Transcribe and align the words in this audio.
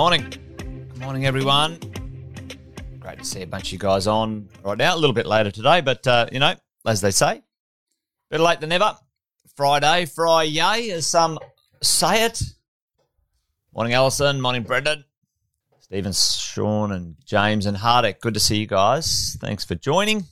morning. 0.00 0.30
Good 0.56 0.98
morning, 0.98 1.26
everyone. 1.26 1.78
Great 3.00 3.18
to 3.18 3.24
see 3.26 3.42
a 3.42 3.46
bunch 3.46 3.68
of 3.68 3.72
you 3.74 3.78
guys 3.78 4.06
on 4.06 4.48
right 4.64 4.78
now. 4.78 4.94
A 4.94 4.96
little 4.96 5.12
bit 5.12 5.26
later 5.26 5.50
today, 5.50 5.82
but 5.82 6.06
uh, 6.06 6.26
you 6.32 6.38
know, 6.38 6.54
as 6.86 7.02
they 7.02 7.10
say, 7.10 7.42
better 8.30 8.42
late 8.42 8.60
than 8.60 8.70
never. 8.70 8.96
Friday, 9.56 10.06
Friday, 10.06 10.90
as 10.90 11.06
some 11.06 11.38
say 11.82 12.24
it. 12.24 12.42
Morning, 13.74 13.92
Alison. 13.92 14.40
Morning, 14.40 14.62
Brendan. 14.62 15.04
Stephen, 15.80 16.14
Sean, 16.14 16.92
and 16.92 17.16
James 17.26 17.66
and 17.66 17.76
Hardik. 17.76 18.20
Good 18.20 18.32
to 18.32 18.40
see 18.40 18.56
you 18.56 18.66
guys. 18.66 19.36
Thanks 19.38 19.66
for 19.66 19.74
joining. 19.74 20.24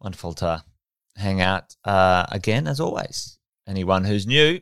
Wonderful 0.00 0.34
to 0.34 0.62
hang 1.16 1.40
out 1.40 1.74
uh, 1.84 2.26
again, 2.30 2.68
as 2.68 2.78
always. 2.78 3.36
Anyone 3.66 4.04
who's 4.04 4.28
new, 4.28 4.60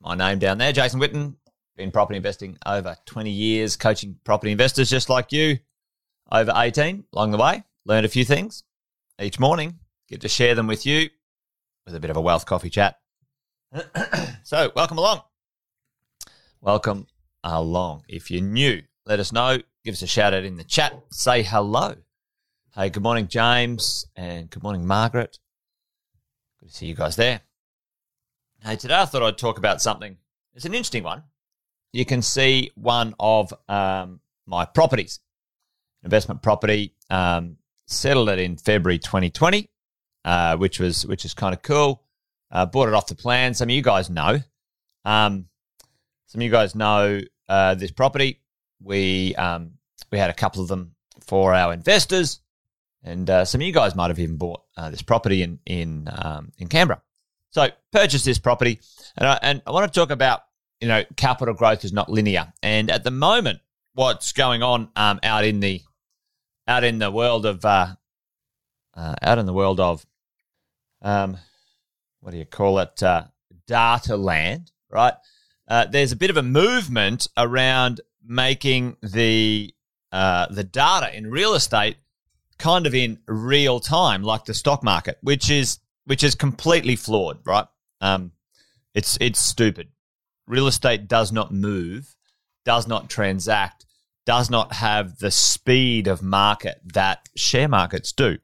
my 0.00 0.14
name 0.14 0.38
down 0.38 0.56
there, 0.56 0.72
Jason 0.72 0.98
Witten. 0.98 1.34
Been 1.76 1.90
property 1.90 2.16
investing 2.16 2.56
over 2.64 2.96
20 3.04 3.30
years, 3.30 3.76
coaching 3.76 4.16
property 4.24 4.50
investors 4.50 4.88
just 4.88 5.10
like 5.10 5.30
you 5.30 5.58
over 6.32 6.52
18 6.56 7.04
along 7.12 7.32
the 7.32 7.38
way. 7.38 7.64
Learned 7.84 8.06
a 8.06 8.08
few 8.08 8.24
things 8.24 8.64
each 9.20 9.38
morning. 9.38 9.78
Get 10.08 10.22
to 10.22 10.28
share 10.28 10.54
them 10.54 10.66
with 10.66 10.86
you 10.86 11.10
with 11.84 11.94
a 11.94 12.00
bit 12.00 12.10
of 12.10 12.16
a 12.16 12.20
wealth 12.20 12.46
coffee 12.46 12.70
chat. 12.70 12.98
so, 14.42 14.72
welcome 14.74 14.96
along. 14.96 15.20
Welcome 16.62 17.06
along. 17.44 18.04
If 18.08 18.30
you're 18.30 18.42
new, 18.42 18.82
let 19.04 19.20
us 19.20 19.30
know. 19.30 19.58
Give 19.84 19.92
us 19.92 20.02
a 20.02 20.06
shout 20.06 20.32
out 20.32 20.44
in 20.44 20.56
the 20.56 20.64
chat. 20.64 20.98
Say 21.12 21.42
hello. 21.42 21.96
Hey, 22.74 22.88
good 22.88 23.02
morning, 23.02 23.28
James, 23.28 24.06
and 24.16 24.48
good 24.48 24.62
morning, 24.62 24.86
Margaret. 24.86 25.38
Good 26.60 26.70
to 26.70 26.74
see 26.74 26.86
you 26.86 26.94
guys 26.94 27.16
there. 27.16 27.42
Hey, 28.64 28.76
today 28.76 28.94
I 28.94 29.04
thought 29.04 29.22
I'd 29.22 29.36
talk 29.36 29.58
about 29.58 29.82
something. 29.82 30.16
It's 30.54 30.64
an 30.64 30.72
interesting 30.72 31.04
one. 31.04 31.22
You 31.96 32.04
can 32.04 32.20
see 32.20 32.72
one 32.74 33.14
of 33.18 33.54
um, 33.70 34.20
my 34.44 34.66
properties, 34.66 35.20
investment 36.04 36.42
property. 36.42 36.94
Um, 37.08 37.56
settled 37.86 38.28
it 38.28 38.38
in 38.38 38.56
February 38.56 38.98
2020, 38.98 39.70
uh, 40.24 40.56
which 40.56 40.78
was 40.78 41.06
which 41.06 41.24
is 41.24 41.32
kind 41.32 41.54
of 41.54 41.62
cool. 41.62 42.02
Uh, 42.50 42.66
bought 42.66 42.88
it 42.88 42.94
off 42.94 43.06
the 43.06 43.14
plan. 43.14 43.54
Some 43.54 43.70
of 43.70 43.74
you 43.74 43.80
guys 43.80 44.10
know. 44.10 44.40
Um, 45.06 45.46
some 46.26 46.40
of 46.40 46.42
you 46.42 46.50
guys 46.50 46.74
know 46.74 47.20
uh, 47.48 47.74
this 47.76 47.92
property. 47.92 48.40
We 48.82 49.34
um, 49.36 49.72
we 50.12 50.18
had 50.18 50.28
a 50.28 50.34
couple 50.34 50.60
of 50.60 50.68
them 50.68 50.96
for 51.22 51.54
our 51.54 51.72
investors, 51.72 52.40
and 53.02 53.30
uh, 53.30 53.46
some 53.46 53.62
of 53.62 53.66
you 53.66 53.72
guys 53.72 53.94
might 53.94 54.08
have 54.08 54.18
even 54.18 54.36
bought 54.36 54.62
uh, 54.76 54.90
this 54.90 55.00
property 55.00 55.42
in 55.42 55.60
in 55.64 56.10
um, 56.12 56.52
in 56.58 56.68
Canberra. 56.68 57.00
So 57.50 57.68
purchase 57.90 58.22
this 58.22 58.38
property, 58.38 58.80
and 59.16 59.26
I, 59.26 59.38
and 59.40 59.62
I 59.66 59.70
want 59.70 59.90
to 59.90 59.98
talk 59.98 60.10
about 60.10 60.42
you 60.80 60.88
know 60.88 61.04
capital 61.16 61.54
growth 61.54 61.84
is 61.84 61.92
not 61.92 62.08
linear, 62.08 62.52
and 62.62 62.90
at 62.90 63.04
the 63.04 63.10
moment, 63.10 63.60
what's 63.94 64.32
going 64.32 64.62
on 64.62 64.88
um, 64.96 65.20
out 65.22 65.44
in 65.44 65.60
the 65.60 65.82
out 66.68 66.84
in 66.84 66.98
the 66.98 67.10
world 67.10 67.46
of 67.46 67.64
uh, 67.64 67.94
uh, 68.94 69.14
out 69.22 69.38
in 69.38 69.46
the 69.46 69.52
world 69.52 69.80
of 69.80 70.06
um, 71.02 71.36
what 72.20 72.32
do 72.32 72.38
you 72.38 72.44
call 72.44 72.78
it 72.78 73.02
uh, 73.02 73.24
data 73.66 74.16
land, 74.16 74.70
right? 74.90 75.14
Uh, 75.68 75.86
there's 75.86 76.12
a 76.12 76.16
bit 76.16 76.30
of 76.30 76.36
a 76.36 76.42
movement 76.42 77.26
around 77.36 78.00
making 78.24 78.96
the 79.02 79.72
uh, 80.12 80.46
the 80.50 80.64
data 80.64 81.14
in 81.16 81.30
real 81.30 81.54
estate 81.54 81.96
kind 82.58 82.86
of 82.86 82.94
in 82.94 83.18
real 83.26 83.80
time, 83.80 84.22
like 84.22 84.44
the 84.44 84.54
stock 84.54 84.82
market, 84.82 85.18
which 85.20 85.50
is 85.50 85.78
which 86.04 86.22
is 86.22 86.34
completely 86.34 86.96
flawed, 86.96 87.38
right? 87.44 87.66
Um, 88.00 88.32
it's 88.94 89.18
it's 89.20 89.40
stupid. 89.40 89.88
Real 90.46 90.66
estate 90.66 91.08
does 91.08 91.32
not 91.32 91.52
move, 91.52 92.14
does 92.64 92.86
not 92.86 93.10
transact, 93.10 93.84
does 94.24 94.50
not 94.50 94.74
have 94.74 95.18
the 95.18 95.30
speed 95.30 96.06
of 96.06 96.22
market 96.22 96.80
that 96.84 97.28
share 97.36 97.68
markets 97.68 98.12
do, 98.12 98.38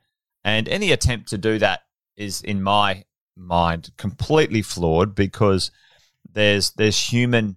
and 0.45 0.69
any 0.69 0.93
attempt 0.93 1.29
to 1.29 1.39
do 1.39 1.59
that 1.59 1.81
is, 2.17 2.43
in 2.43 2.63
my 2.63 3.05
mind, 3.37 3.91
completely 3.97 4.63
flawed 4.63 5.15
because 5.15 5.71
there's 6.33 6.71
there's 6.73 6.99
human 6.99 7.57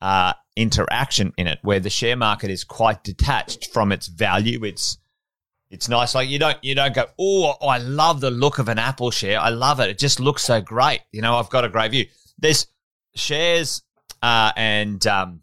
uh, 0.00 0.32
interaction 0.56 1.32
in 1.36 1.46
it 1.46 1.58
where 1.62 1.80
the 1.80 1.90
share 1.90 2.16
market 2.16 2.50
is 2.50 2.64
quite 2.64 3.04
detached 3.04 3.72
from 3.72 3.92
its 3.92 4.06
value. 4.06 4.64
It's 4.64 4.98
it's 5.70 5.88
nice. 5.88 6.14
Like 6.14 6.28
you 6.28 6.38
don't 6.38 6.58
you 6.62 6.74
don't 6.74 6.94
go, 6.94 7.06
oh, 7.18 7.54
I 7.60 7.78
love 7.78 8.20
the 8.20 8.30
look 8.30 8.58
of 8.58 8.68
an 8.68 8.78
Apple 8.78 9.10
share. 9.10 9.40
I 9.40 9.48
love 9.48 9.80
it. 9.80 9.90
It 9.90 9.98
just 9.98 10.20
looks 10.20 10.44
so 10.44 10.60
great. 10.60 11.00
You 11.12 11.22
know, 11.22 11.36
I've 11.36 11.50
got 11.50 11.64
a 11.64 11.68
great 11.68 11.90
view. 11.90 12.06
There's 12.38 12.66
shares 13.14 13.82
uh, 14.24 14.52
and 14.56 15.06
um, 15.06 15.40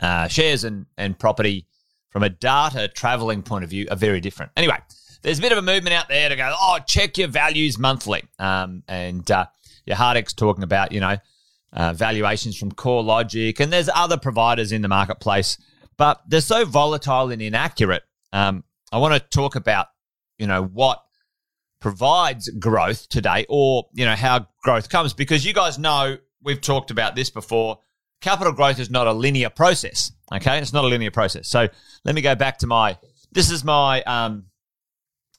uh, 0.00 0.26
shares 0.26 0.64
and 0.64 0.86
and 0.96 1.18
property 1.18 1.66
from 2.08 2.22
a 2.22 2.30
data 2.30 2.88
traveling 2.88 3.42
point 3.42 3.62
of 3.62 3.68
view 3.68 3.86
are 3.90 3.96
very 3.96 4.20
different. 4.20 4.50
Anyway, 4.56 4.78
there's 5.20 5.38
a 5.38 5.42
bit 5.42 5.52
of 5.52 5.58
a 5.58 5.62
movement 5.62 5.92
out 5.92 6.08
there 6.08 6.30
to 6.30 6.36
go, 6.36 6.54
oh, 6.58 6.78
check 6.86 7.18
your 7.18 7.28
values 7.28 7.78
monthly. 7.78 8.24
Um, 8.38 8.84
and 8.88 9.30
uh, 9.30 9.46
your 9.84 9.96
Hardik's 9.96 10.32
talking 10.32 10.64
about, 10.64 10.92
you 10.92 11.00
know, 11.00 11.18
uh, 11.74 11.92
valuations 11.92 12.56
from 12.56 12.72
CoreLogic, 12.72 13.60
and 13.60 13.70
there's 13.70 13.90
other 13.94 14.16
providers 14.16 14.72
in 14.72 14.80
the 14.80 14.88
marketplace, 14.88 15.58
but 15.98 16.22
they're 16.26 16.40
so 16.40 16.64
volatile 16.64 17.30
and 17.30 17.42
inaccurate. 17.42 18.02
Um, 18.32 18.64
I 18.90 18.96
want 18.96 19.12
to 19.12 19.20
talk 19.20 19.56
about, 19.56 19.88
you 20.38 20.46
know, 20.46 20.64
what 20.64 21.02
provides 21.80 22.48
growth 22.48 23.10
today, 23.10 23.44
or 23.50 23.88
you 23.92 24.06
know 24.06 24.16
how 24.16 24.46
growth 24.62 24.88
comes, 24.88 25.12
because 25.12 25.44
you 25.44 25.52
guys 25.52 25.78
know 25.78 26.16
we've 26.42 26.60
talked 26.60 26.90
about 26.90 27.16
this 27.16 27.30
before. 27.30 27.78
Capital 28.20 28.52
growth 28.52 28.78
is 28.78 28.90
not 28.90 29.06
a 29.06 29.12
linear 29.12 29.50
process. 29.50 30.12
Okay, 30.32 30.58
it's 30.58 30.72
not 30.72 30.84
a 30.84 30.88
linear 30.88 31.10
process. 31.10 31.48
So 31.48 31.68
let 32.04 32.14
me 32.14 32.20
go 32.20 32.34
back 32.34 32.58
to 32.58 32.66
my. 32.66 32.98
This 33.32 33.50
is 33.50 33.64
my. 33.64 34.02
Um, 34.02 34.46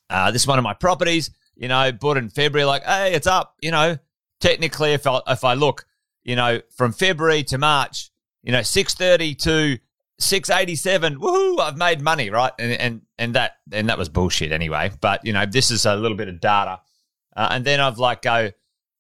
uh, 0.09 0.31
this 0.31 0.43
is 0.43 0.47
one 0.47 0.57
of 0.59 0.63
my 0.63 0.73
properties. 0.73 1.31
You 1.55 1.67
know, 1.67 1.91
bought 1.91 2.17
in 2.17 2.29
February. 2.29 2.65
Like, 2.65 2.83
hey, 2.83 3.13
it's 3.13 3.27
up. 3.27 3.55
You 3.61 3.71
know, 3.71 3.97
technically, 4.39 4.93
if 4.93 5.05
I 5.05 5.19
if 5.27 5.43
I 5.43 5.55
look, 5.55 5.85
you 6.23 6.35
know, 6.35 6.61
from 6.75 6.93
February 6.93 7.43
to 7.43 7.57
March, 7.57 8.11
you 8.43 8.51
know, 8.51 8.61
630 8.61 9.35
to 9.35 9.79
687, 10.19 11.19
woohoo, 11.19 11.59
I've 11.59 11.77
made 11.77 12.01
money, 12.01 12.29
right? 12.29 12.51
And, 12.59 12.71
and, 12.73 13.01
and 13.17 13.35
that, 13.35 13.57
and 13.71 13.89
that 13.89 13.97
was 13.97 14.09
bullshit 14.09 14.51
anyway. 14.51 14.91
But, 15.01 15.25
you 15.25 15.33
know, 15.33 15.45
this 15.45 15.71
is 15.71 15.85
a 15.85 15.95
little 15.95 16.17
bit 16.17 16.27
of 16.27 16.39
data. 16.39 16.81
Uh, 17.35 17.47
and 17.51 17.65
then 17.65 17.79
I've 17.79 17.99
like 17.99 18.21
go, 18.21 18.51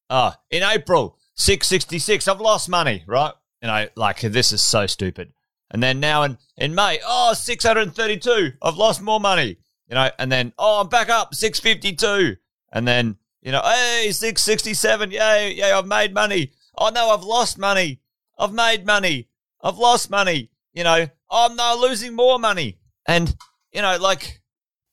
oh, 0.09 0.33
in 0.49 0.63
April, 0.63 1.17
666, 1.39 2.27
I've 2.27 2.41
lost 2.41 2.67
money, 2.67 3.03
right? 3.07 3.33
You 3.61 3.67
know, 3.67 3.87
like 3.95 4.19
this 4.19 4.51
is 4.51 4.61
so 4.61 4.87
stupid. 4.87 5.31
And 5.71 5.81
then 5.81 6.01
now 6.01 6.23
in, 6.23 6.37
in 6.57 6.75
May, 6.75 6.99
oh, 7.05 7.33
632, 7.33 8.57
I've 8.61 8.75
lost 8.75 9.01
more 9.01 9.21
money, 9.21 9.57
you 9.87 9.95
know, 9.95 10.09
and 10.19 10.29
then, 10.29 10.51
oh, 10.59 10.81
I'm 10.81 10.89
back 10.89 11.09
up, 11.09 11.33
652. 11.33 12.35
And 12.73 12.85
then, 12.85 13.15
you 13.41 13.53
know, 13.53 13.61
hey, 13.63 14.11
667, 14.11 15.11
yay, 15.11 15.53
yay, 15.53 15.71
I've 15.71 15.87
made 15.87 16.13
money. 16.13 16.51
Oh 16.77 16.89
no, 16.89 17.09
I've 17.09 17.23
lost 17.23 17.57
money. 17.57 18.01
I've 18.37 18.53
made 18.53 18.85
money. 18.85 19.29
I've 19.61 19.77
lost 19.77 20.09
money. 20.09 20.51
You 20.73 20.83
know, 20.83 21.07
oh 21.29 21.53
now 21.55 21.77
losing 21.77 22.15
more 22.15 22.37
money. 22.37 22.79
And, 23.07 23.33
you 23.71 23.81
know, 23.81 23.97
like, 23.97 24.41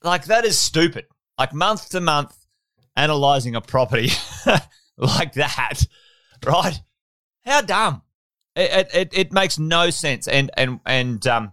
like 0.05 0.27
that 0.27 0.45
is 0.45 0.59
stupid. 0.59 1.07
Like 1.39 1.53
month 1.53 1.91
to 1.91 2.01
month, 2.01 2.37
analyzing 2.95 3.57
a 3.57 3.61
property 3.61 4.11
like 4.97 5.35
that, 5.35 5.85
right? 6.45 6.81
How 7.45 7.61
dumb. 7.61 8.03
It, 8.55 8.91
it, 8.95 9.09
it 9.13 9.33
makes 9.33 9.59
no 9.59 9.91
sense. 9.91 10.29
And, 10.29 10.51
and, 10.57 10.81
and, 10.85 11.27
um, 11.27 11.53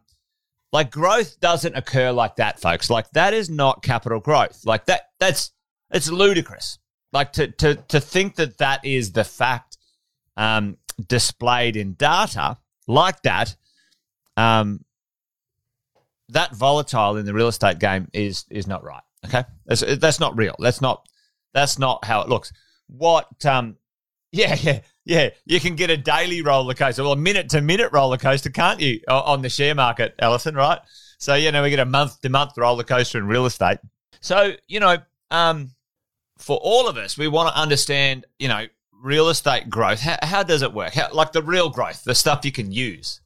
like 0.72 0.90
growth 0.90 1.40
doesn't 1.40 1.76
occur 1.76 2.12
like 2.12 2.38
that, 2.38 2.60
folks. 2.60 2.90
Like 2.90 3.10
that 3.12 3.34
is 3.34 3.50
not 3.50 3.84
capital 3.84 4.20
growth. 4.20 4.66
Like 4.66 4.86
that, 4.86 5.10
that's, 5.20 5.52
it's 5.92 6.10
ludicrous. 6.10 6.80
Like 7.12 7.34
to, 7.34 7.48
to, 7.48 7.76
to 7.76 8.00
think 8.00 8.36
that 8.36 8.58
that 8.58 8.84
is 8.84 9.12
the 9.12 9.24
fact 9.24 9.78
um, 10.36 10.78
displayed 11.08 11.76
in 11.76 11.94
data 11.94 12.58
like 12.88 13.22
that, 13.22 13.56
um, 14.36 14.84
that 16.30 16.56
volatile 16.56 17.18
in 17.18 17.26
the 17.26 17.34
real 17.34 17.50
estate 17.50 17.80
game 17.80 18.08
is 18.14 18.46
is 18.50 18.66
not 18.66 18.84
right. 18.84 19.04
Okay, 19.26 19.44
that's, 19.66 19.84
that's 19.98 20.20
not 20.20 20.36
real. 20.38 20.56
That's 20.58 20.82
not 20.82 21.08
that's 21.54 21.78
not 21.78 22.04
how 22.06 22.22
it 22.22 22.30
looks. 22.30 22.52
What? 22.88 23.46
Um, 23.46 23.78
yeah, 24.34 24.56
yeah, 24.62 24.80
yeah. 25.06 25.30
You 25.46 25.60
can 25.60 25.76
get 25.76 25.90
a 25.90 25.98
daily 25.98 26.42
roller 26.42 26.74
coaster, 26.74 27.04
well, 27.04 27.14
a 27.14 27.18
minute 27.18 27.50
to 27.52 27.62
minute 27.62 27.92
roller 27.94 28.18
coaster, 28.18 28.50
can't 28.50 28.82
you, 28.82 29.00
on 29.08 29.42
the 29.42 29.50
share 29.50 29.76
market, 29.76 30.16
Ellison? 30.20 30.56
Right. 30.56 30.80
So 31.20 31.36
you 31.36 31.52
know 31.52 31.64
we 31.64 31.70
get 31.70 31.80
a 31.80 31.86
month 31.86 32.20
to 32.22 32.30
month 32.30 32.58
roller 32.58 32.84
coaster 32.84 33.20
in 33.20 33.28
real 33.28 33.46
estate. 33.46 33.78
So 34.20 34.54
you 34.68 34.80
know, 34.80 34.98
um, 35.32 35.70
for 36.38 36.58
all 36.62 36.90
of 36.90 36.98
us, 36.98 37.18
we 37.18 37.28
want 37.28 37.54
to 37.54 37.62
understand, 37.62 38.26
you 38.40 38.48
know, 38.48 38.66
real 39.04 39.30
estate 39.30 39.70
growth, 39.70 40.00
how, 40.00 40.18
how 40.24 40.44
does 40.44 40.62
it 40.62 40.74
work? 40.74 40.94
How, 40.94 41.10
like 41.14 41.32
the 41.32 41.44
real 41.44 41.70
growth, 41.70 42.04
the 42.04 42.16
stuff 42.16 42.44
you 42.44 42.52
can 42.52 42.72
use. 42.72 43.22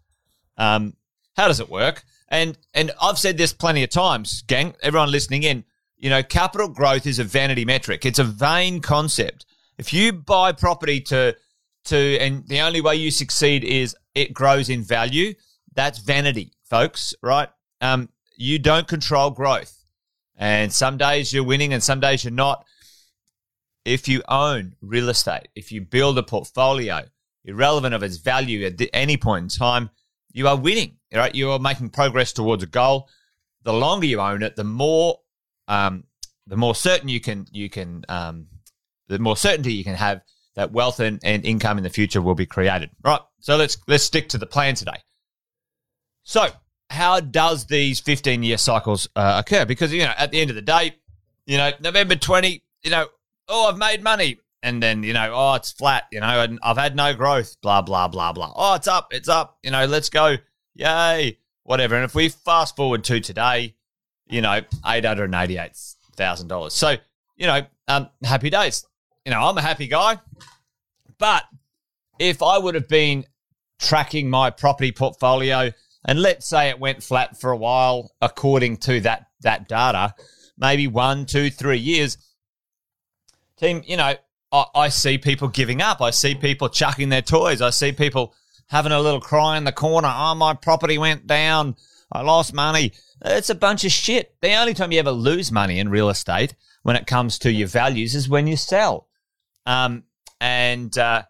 Um, 0.57 0.95
how 1.37 1.47
does 1.47 1.59
it 1.59 1.69
work? 1.69 2.03
And 2.27 2.57
and 2.73 2.91
I've 3.01 3.17
said 3.17 3.37
this 3.37 3.53
plenty 3.53 3.83
of 3.83 3.89
times, 3.89 4.41
gang. 4.41 4.75
Everyone 4.81 5.09
listening 5.09 5.43
in, 5.43 5.63
you 5.95 6.09
know, 6.09 6.21
capital 6.21 6.67
growth 6.67 7.07
is 7.07 7.19
a 7.19 7.23
vanity 7.23 7.63
metric. 7.63 8.05
It's 8.05 8.19
a 8.19 8.25
vain 8.25 8.81
concept. 8.81 9.45
If 9.77 9.93
you 9.93 10.13
buy 10.13 10.51
property 10.51 11.01
to 11.01 11.35
to 11.85 12.17
and 12.19 12.47
the 12.47 12.59
only 12.61 12.81
way 12.81 12.95
you 12.95 13.11
succeed 13.11 13.63
is 13.63 13.95
it 14.13 14.33
grows 14.33 14.69
in 14.69 14.83
value, 14.83 15.33
That's 15.73 15.99
vanity, 15.99 16.53
folks, 16.63 17.13
right? 17.21 17.49
Um, 17.81 18.09
you 18.35 18.59
don't 18.59 18.87
control 18.87 19.31
growth. 19.31 19.73
And 20.35 20.71
some 20.71 20.97
days 20.97 21.33
you're 21.33 21.43
winning 21.43 21.73
and 21.73 21.83
some 21.83 21.99
days 21.99 22.23
you're 22.23 22.31
not. 22.31 22.65
If 23.85 24.07
you 24.07 24.21
own 24.27 24.75
real 24.81 25.09
estate, 25.09 25.47
if 25.55 25.71
you 25.71 25.81
build 25.81 26.17
a 26.17 26.23
portfolio, 26.23 27.05
irrelevant 27.45 27.95
of 27.95 28.03
its 28.03 28.17
value 28.17 28.65
at 28.65 28.81
any 28.93 29.17
point 29.17 29.43
in 29.43 29.49
time, 29.49 29.89
you 30.33 30.47
are 30.47 30.57
winning, 30.57 30.97
right? 31.13 31.33
You 31.33 31.51
are 31.51 31.59
making 31.59 31.89
progress 31.89 32.33
towards 32.33 32.63
a 32.63 32.67
goal. 32.67 33.07
The 33.63 33.73
longer 33.73 34.05
you 34.05 34.19
own 34.19 34.43
it, 34.43 34.55
the 34.55 34.63
more, 34.63 35.19
um, 35.67 36.03
the 36.45 36.57
more 36.57 36.75
certain 36.75 37.09
you 37.09 37.19
can, 37.19 37.47
you 37.51 37.69
can, 37.69 38.03
um, 38.09 38.47
the 39.07 39.19
more 39.19 39.37
certainty 39.37 39.73
you 39.73 39.83
can 39.83 39.95
have 39.95 40.21
that 40.55 40.71
wealth 40.71 40.99
and, 40.99 41.19
and 41.23 41.45
income 41.45 41.77
in 41.77 41.83
the 41.83 41.89
future 41.89 42.21
will 42.21 42.35
be 42.35 42.45
created. 42.45 42.89
Right. 43.03 43.21
So 43.39 43.55
let's 43.55 43.77
let's 43.87 44.03
stick 44.03 44.29
to 44.29 44.37
the 44.37 44.47
plan 44.47 44.75
today. 44.75 44.97
So 46.23 46.47
how 46.89 47.19
does 47.19 47.65
these 47.65 47.99
15 47.99 48.43
year 48.43 48.57
cycles 48.57 49.07
uh, 49.15 49.43
occur? 49.45 49.65
Because, 49.65 49.93
you 49.93 50.03
know, 50.03 50.13
at 50.17 50.31
the 50.31 50.41
end 50.41 50.49
of 50.49 50.55
the 50.55 50.61
day, 50.61 50.95
you 51.45 51.57
know, 51.57 51.71
November 51.79 52.15
20, 52.15 52.63
you 52.83 52.91
know, 52.91 53.07
oh, 53.47 53.69
I've 53.69 53.77
made 53.77 54.03
money. 54.03 54.39
And 54.63 54.81
then, 54.81 55.03
you 55.03 55.13
know, 55.13 55.31
oh, 55.33 55.53
it's 55.53 55.71
flat, 55.71 56.05
you 56.11 56.19
know, 56.19 56.41
and 56.41 56.59
I've 56.63 56.77
had 56.77 56.95
no 56.95 57.13
growth, 57.13 57.55
blah, 57.61 57.83
blah, 57.83 58.07
blah, 58.07 58.33
blah. 58.33 58.51
Oh, 58.55 58.73
it's 58.73 58.87
up, 58.87 59.13
it's 59.13 59.29
up, 59.29 59.59
you 59.61 59.69
know, 59.69 59.85
let's 59.85 60.09
go. 60.09 60.37
Yay, 60.73 61.37
whatever. 61.63 61.95
And 61.95 62.03
if 62.03 62.15
we 62.15 62.29
fast 62.29 62.75
forward 62.75 63.03
to 63.05 63.19
today, 63.19 63.75
you 64.27 64.41
know, 64.41 64.61
$888,000. 64.83 66.71
So, 66.71 66.95
you 67.37 67.45
know, 67.45 67.61
um, 67.87 68.09
happy 68.23 68.49
days. 68.49 68.85
You 69.27 69.31
know, 69.31 69.41
I'm 69.41 69.57
a 69.57 69.61
happy 69.61 69.87
guy. 69.87 70.19
But 71.17 71.43
if 72.17 72.41
I 72.41 72.57
would 72.57 72.75
have 72.75 72.87
been 72.87 73.25
tracking 73.77 74.29
my 74.29 74.51
property 74.51 74.93
portfolio, 74.93 75.73
and 76.05 76.21
let's 76.21 76.47
say 76.47 76.69
it 76.69 76.79
went 76.79 77.03
flat 77.03 77.37
for 77.37 77.51
a 77.51 77.57
while 77.57 78.09
according 78.21 78.77
to 78.77 79.01
that 79.01 79.25
that 79.41 79.67
data, 79.67 80.15
maybe 80.57 80.87
one, 80.87 81.25
two, 81.25 81.49
three 81.49 81.77
years. 81.77 82.17
Team, 83.57 83.83
you 83.85 83.97
know, 83.97 84.15
I, 84.53 84.65
I 84.73 84.87
see 84.87 85.17
people 85.17 85.49
giving 85.49 85.81
up. 85.81 86.01
I 86.01 86.11
see 86.11 86.33
people 86.33 86.69
chucking 86.69 87.09
their 87.09 87.21
toys. 87.21 87.61
I 87.61 87.71
see 87.71 87.91
people 87.91 88.33
having 88.67 88.93
a 88.93 89.01
little 89.01 89.19
cry 89.19 89.57
in 89.57 89.65
the 89.65 89.73
corner. 89.73 90.09
Oh, 90.09 90.35
my 90.35 90.53
property 90.53 90.97
went 90.97 91.27
down. 91.27 91.75
I 92.13 92.21
lost 92.21 92.53
money. 92.53 92.93
It's 93.25 93.49
a 93.49 93.55
bunch 93.55 93.83
of 93.83 93.91
shit. 93.91 94.37
The 94.39 94.53
only 94.53 94.73
time 94.73 94.93
you 94.93 94.99
ever 94.99 95.11
lose 95.11 95.51
money 95.51 95.79
in 95.79 95.89
real 95.89 96.07
estate 96.07 96.55
when 96.83 96.95
it 96.95 97.07
comes 97.07 97.37
to 97.39 97.51
your 97.51 97.67
values 97.67 98.15
is 98.15 98.29
when 98.29 98.47
you 98.47 98.55
sell. 98.55 99.07
Um, 99.67 100.03
and 100.41 100.97
uh, 100.97 101.23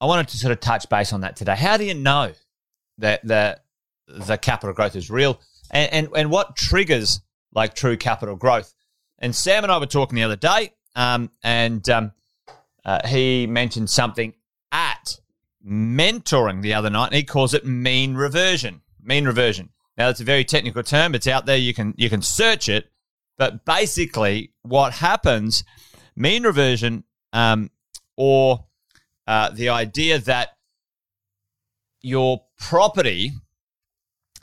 I 0.00 0.06
wanted 0.06 0.28
to 0.28 0.38
sort 0.38 0.50
of 0.50 0.60
touch 0.60 0.88
base 0.88 1.12
on 1.12 1.20
that 1.20 1.36
today. 1.36 1.54
How 1.54 1.76
do 1.76 1.84
you 1.84 1.94
know 1.94 2.32
that 2.98 3.24
the 3.24 3.60
the 4.08 4.36
capital 4.36 4.74
growth 4.74 4.96
is 4.96 5.10
real, 5.10 5.40
and, 5.70 5.92
and 5.92 6.08
and 6.16 6.30
what 6.30 6.56
triggers 6.56 7.20
like 7.52 7.74
true 7.74 7.96
capital 7.96 8.36
growth. 8.36 8.74
And 9.18 9.34
Sam 9.34 9.64
and 9.64 9.72
I 9.72 9.78
were 9.78 9.86
talking 9.86 10.16
the 10.16 10.22
other 10.22 10.36
day, 10.36 10.72
um, 10.96 11.30
and 11.42 11.88
um, 11.90 12.12
uh, 12.84 13.06
he 13.06 13.46
mentioned 13.46 13.90
something 13.90 14.34
at 14.72 15.20
mentoring 15.66 16.62
the 16.62 16.74
other 16.74 16.90
night, 16.90 17.06
and 17.06 17.16
he 17.16 17.22
calls 17.22 17.52
it 17.54 17.66
mean 17.66 18.14
reversion. 18.14 18.80
Mean 19.02 19.26
reversion. 19.26 19.70
Now, 19.96 20.06
that's 20.06 20.20
a 20.20 20.24
very 20.24 20.44
technical 20.44 20.82
term. 20.82 21.14
It's 21.14 21.26
out 21.26 21.46
there. 21.46 21.56
You 21.56 21.74
can 21.74 21.94
you 21.96 22.08
can 22.08 22.22
search 22.22 22.68
it, 22.68 22.90
but 23.36 23.64
basically, 23.64 24.52
what 24.62 24.94
happens? 24.94 25.64
Mean 26.16 26.44
reversion, 26.44 27.04
um, 27.32 27.70
or 28.16 28.64
uh, 29.26 29.50
the 29.50 29.68
idea 29.68 30.18
that 30.18 30.50
your 32.02 32.42
property 32.58 33.32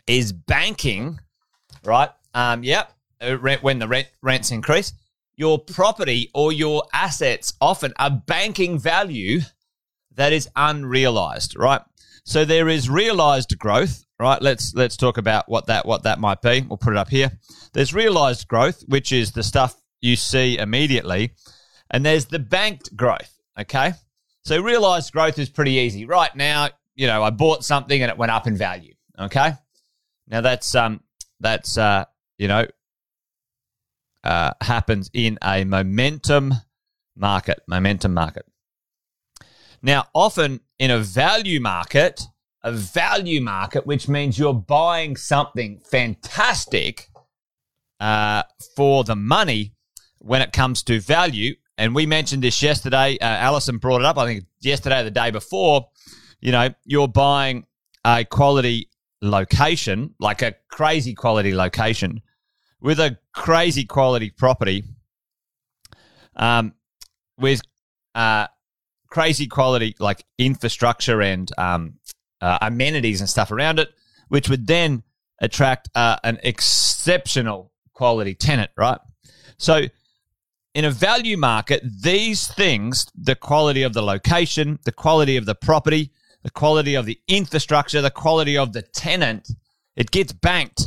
is 0.08 0.32
banking, 0.32 1.20
right? 1.84 2.10
Um, 2.34 2.64
yep. 2.64 2.94
Uh, 3.22 3.38
rent, 3.38 3.64
when 3.64 3.80
the 3.80 3.88
rent 3.88 4.08
rents 4.22 4.52
increase, 4.52 4.94
your 5.36 5.58
property 5.58 6.30
or 6.34 6.52
your 6.52 6.84
assets 6.94 7.54
often 7.60 7.94
are 7.98 8.12
banking 8.12 8.78
value 8.78 9.42
that 10.16 10.34
is 10.34 10.50
unrealized, 10.56 11.58
right? 11.58 11.82
So 12.24 12.44
there 12.44 12.68
is 12.68 12.90
realized 12.90 13.58
growth, 13.58 14.06
right? 14.20 14.42
Let's 14.42 14.74
let's 14.76 14.98
talk 14.98 15.18
about 15.18 15.48
what 15.48 15.68
that 15.68 15.86
what 15.86 16.04
that 16.04 16.20
might 16.20 16.42
be. 16.42 16.62
We'll 16.62 16.78
put 16.78 16.94
it 16.94 16.98
up 16.98 17.10
here. 17.10 17.32
There's 17.74 17.94
realized 17.94 18.48
growth, 18.48 18.84
which 18.88 19.12
is 19.12 19.32
the 19.32 19.44
stuff 19.44 19.76
you 20.02 20.16
see 20.16 20.58
immediately, 20.58 21.32
and 21.92 22.06
there's 22.06 22.26
the 22.26 22.40
banked 22.40 22.96
growth. 22.96 23.34
Okay, 23.60 23.94
so 24.44 24.62
realized 24.62 25.12
growth 25.12 25.40
is 25.40 25.50
pretty 25.50 25.74
easy. 25.74 26.06
Right 26.06 26.36
now, 26.36 26.70
you 26.96 27.08
know, 27.08 27.24
I 27.24 27.30
bought 27.30 27.64
something 27.64 28.02
and 28.02 28.10
it 28.10 28.18
went 28.18 28.32
up 28.32 28.48
in 28.48 28.58
value. 28.58 28.94
Okay. 29.20 29.54
Now 30.28 30.42
that's, 30.42 30.76
um, 30.76 31.02
that's, 31.40 31.78
uh, 31.78 32.06
you 32.38 32.48
know, 32.48 32.66
uh, 34.24 34.52
happens 34.62 35.10
in 35.14 35.38
a 35.44 35.64
momentum 35.64 36.54
market, 37.16 37.62
momentum 37.68 38.14
market. 38.14 38.46
Now, 39.82 40.06
often 40.14 40.62
in 40.80 40.92
a 40.92 41.00
value 41.00 41.60
market, 41.62 42.22
a 42.64 42.72
value 42.72 43.42
market, 43.42 43.86
which 43.86 44.08
means 44.08 44.38
you're 44.38 44.54
buying 44.54 45.16
something 45.16 45.80
fantastic 45.80 47.08
uh, 48.00 48.44
for 48.76 49.04
the 49.04 49.16
money 49.16 49.74
when 50.18 50.42
it 50.42 50.52
comes 50.52 50.84
to 50.84 51.00
value. 51.00 51.56
And 51.78 51.94
we 51.94 52.06
mentioned 52.06 52.44
this 52.44 52.62
yesterday. 52.62 53.18
Uh, 53.20 53.26
Alison 53.26 53.78
brought 53.78 54.02
it 54.02 54.06
up, 54.06 54.18
I 54.18 54.26
think 54.26 54.46
yesterday 54.62 55.02
or 55.02 55.04
the 55.04 55.12
day 55.12 55.32
before 55.32 55.88
you 56.40 56.52
know, 56.52 56.70
you're 56.86 57.08
buying 57.08 57.66
a 58.06 58.24
quality 58.26 58.90
location, 59.22 60.14
like 60.20 60.42
a 60.42 60.56
crazy 60.70 61.14
quality 61.14 61.54
location, 61.54 62.22
with 62.80 63.00
a 63.00 63.18
crazy 63.34 63.86
quality 63.86 64.30
property, 64.30 64.84
um, 66.36 66.74
with 67.38 67.62
uh, 68.14 68.48
crazy 69.08 69.48
quality 69.48 69.96
like 70.00 70.24
infrastructure 70.38 71.22
and 71.22 71.52
um, 71.58 71.96
uh, 72.42 72.60
amenities 72.62 73.20
and 73.20 73.30
stuff 73.30 73.52
around 73.52 73.80
it, 73.80 73.90
which 74.28 74.50
would 74.50 74.68
then 74.68 75.04
attract 75.42 75.90
uh, 75.96 76.18
an 76.24 76.40
exceptional 76.44 77.72
quality 77.94 78.36
tenant, 78.36 78.70
right? 78.78 79.00
So, 79.58 79.82
in 80.78 80.86
a 80.86 80.92
value 80.92 81.38
market, 81.38 81.82
these 81.84 82.46
things, 82.46 83.08
the 83.16 83.34
quality 83.34 83.82
of 83.82 83.94
the 83.94 84.02
location, 84.04 84.78
the 84.86 84.92
quality 84.92 85.36
of 85.36 85.48
the 85.48 85.56
property, 85.56 86.12
the 86.44 86.52
quality 86.52 86.94
of 86.94 87.08
the 87.08 87.20
infrastructure, 87.28 88.00
the 88.00 88.12
quality 88.12 88.56
of 88.56 88.74
the 88.74 88.84
tenant, 88.84 89.50
it 89.96 90.12
gets 90.12 90.32
banked, 90.32 90.86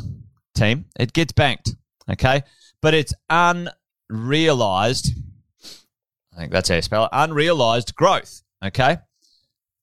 team. 0.55 0.85
It 0.97 1.11
gets 1.11 1.33
banked. 1.33 1.75
Okay. 2.09 2.43
But 2.81 2.93
it's 2.93 3.13
unrealized. 3.29 5.11
I 6.33 6.37
think 6.37 6.53
that's 6.53 6.69
how 6.69 6.75
you 6.75 6.81
spell 6.81 7.03
it. 7.03 7.09
Unrealized 7.11 7.93
growth. 7.93 8.43
Okay. 8.63 8.97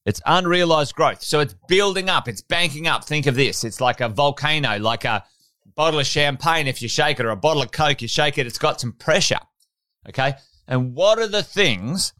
It's 0.06 0.22
unrealized 0.24 0.94
growth. 0.94 1.22
So 1.22 1.40
it's 1.40 1.54
building 1.68 2.08
up, 2.08 2.28
it's 2.28 2.40
banking 2.40 2.86
up. 2.86 3.04
Think 3.04 3.26
of 3.26 3.34
this 3.34 3.62
it's 3.62 3.78
like 3.78 4.00
a 4.00 4.08
volcano, 4.08 4.78
like 4.78 5.04
a 5.04 5.22
bottle 5.74 6.00
of 6.00 6.06
champagne. 6.06 6.66
If 6.66 6.80
you 6.80 6.88
shake 6.88 7.20
it, 7.20 7.26
or 7.26 7.30
a 7.30 7.36
bottle 7.36 7.60
of 7.60 7.72
Coke, 7.72 8.00
you 8.00 8.08
shake 8.08 8.38
it, 8.38 8.46
it's 8.46 8.56
got 8.56 8.80
some 8.80 8.92
pressure. 8.92 9.40
Okay. 10.08 10.34
And 10.66 10.94
what 10.94 11.18
are 11.18 11.28
the 11.28 11.42
things 11.42 12.12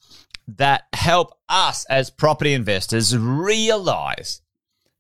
that 0.57 0.85
help 0.95 1.35
us 1.49 1.85
as 1.91 2.11
property 2.11 2.55
investors 2.55 3.17
realize 3.17 4.41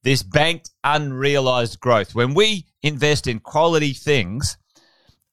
this 0.02 0.22
banked 0.22 0.70
unrealized 0.84 1.80
growth. 1.80 2.14
When 2.14 2.34
we 2.34 2.66
invest 2.82 3.26
in 3.26 3.40
quality 3.40 3.92
things 3.92 4.56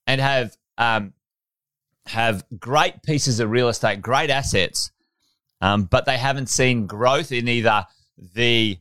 and 0.08 0.20
have 0.22 0.56
um, 0.78 1.14
have 2.08 2.44
great 2.60 3.02
pieces 3.04 3.40
of 3.40 3.50
real 3.50 3.70
estate, 3.70 4.02
great 4.02 4.30
assets, 4.30 4.92
um, 5.62 5.86
but 5.86 6.06
they 6.06 6.18
haven't 6.18 6.50
seen 6.50 6.88
growth 6.88 7.32
in 7.32 7.48
either 7.48 7.86
the 8.18 8.78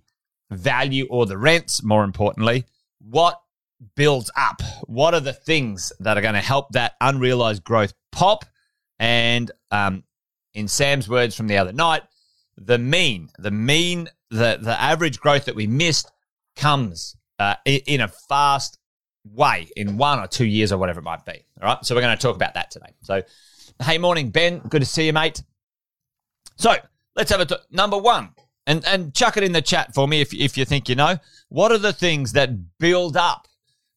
value 0.50 1.06
or 1.10 1.26
the 1.26 1.38
rents, 1.38 1.82
more 1.82 2.04
importantly, 2.04 2.64
what 3.00 3.40
builds 3.96 4.30
up? 4.36 4.62
What 4.86 5.14
are 5.14 5.20
the 5.20 5.32
things 5.32 5.92
that 6.00 6.16
are 6.16 6.22
going 6.22 6.34
to 6.34 6.40
help 6.40 6.70
that 6.72 6.94
unrealized 7.00 7.64
growth 7.64 7.92
pop 8.12 8.44
and 8.98 9.50
um, 9.70 10.04
in 10.54 10.68
Sam's 10.68 11.08
words 11.08 11.34
from 11.34 11.46
the 11.46 11.58
other 11.58 11.72
night, 11.72 12.02
the 12.56 12.78
mean, 12.78 13.30
the 13.38 13.50
mean, 13.50 14.08
the, 14.30 14.58
the 14.60 14.80
average 14.80 15.20
growth 15.20 15.46
that 15.46 15.54
we 15.54 15.66
missed 15.66 16.10
comes 16.56 17.16
uh, 17.38 17.56
in 17.64 18.00
a 18.00 18.08
fast 18.08 18.78
way 19.24 19.68
in 19.76 19.96
one 19.96 20.20
or 20.20 20.26
two 20.26 20.44
years 20.44 20.72
or 20.72 20.78
whatever 20.78 21.00
it 21.00 21.04
might 21.04 21.24
be. 21.24 21.44
All 21.60 21.68
right. 21.68 21.84
So 21.84 21.94
we're 21.94 22.02
going 22.02 22.16
to 22.16 22.22
talk 22.22 22.36
about 22.36 22.54
that 22.54 22.70
today. 22.70 22.94
So, 23.02 23.22
hey, 23.82 23.98
morning, 23.98 24.30
Ben. 24.30 24.58
Good 24.60 24.82
to 24.82 24.86
see 24.86 25.06
you, 25.06 25.12
mate. 25.12 25.42
So 26.56 26.74
let's 27.16 27.30
have 27.30 27.40
a 27.40 27.46
t- 27.46 27.56
number 27.70 27.98
one 27.98 28.30
and, 28.66 28.84
and 28.86 29.14
chuck 29.14 29.36
it 29.36 29.42
in 29.42 29.52
the 29.52 29.62
chat 29.62 29.94
for 29.94 30.06
me 30.06 30.20
if, 30.20 30.32
if 30.32 30.56
you 30.56 30.64
think 30.64 30.88
you 30.88 30.94
know. 30.94 31.18
What 31.48 31.72
are 31.72 31.78
the 31.78 31.92
things 31.92 32.32
that 32.32 32.78
build 32.78 33.16
up, 33.16 33.48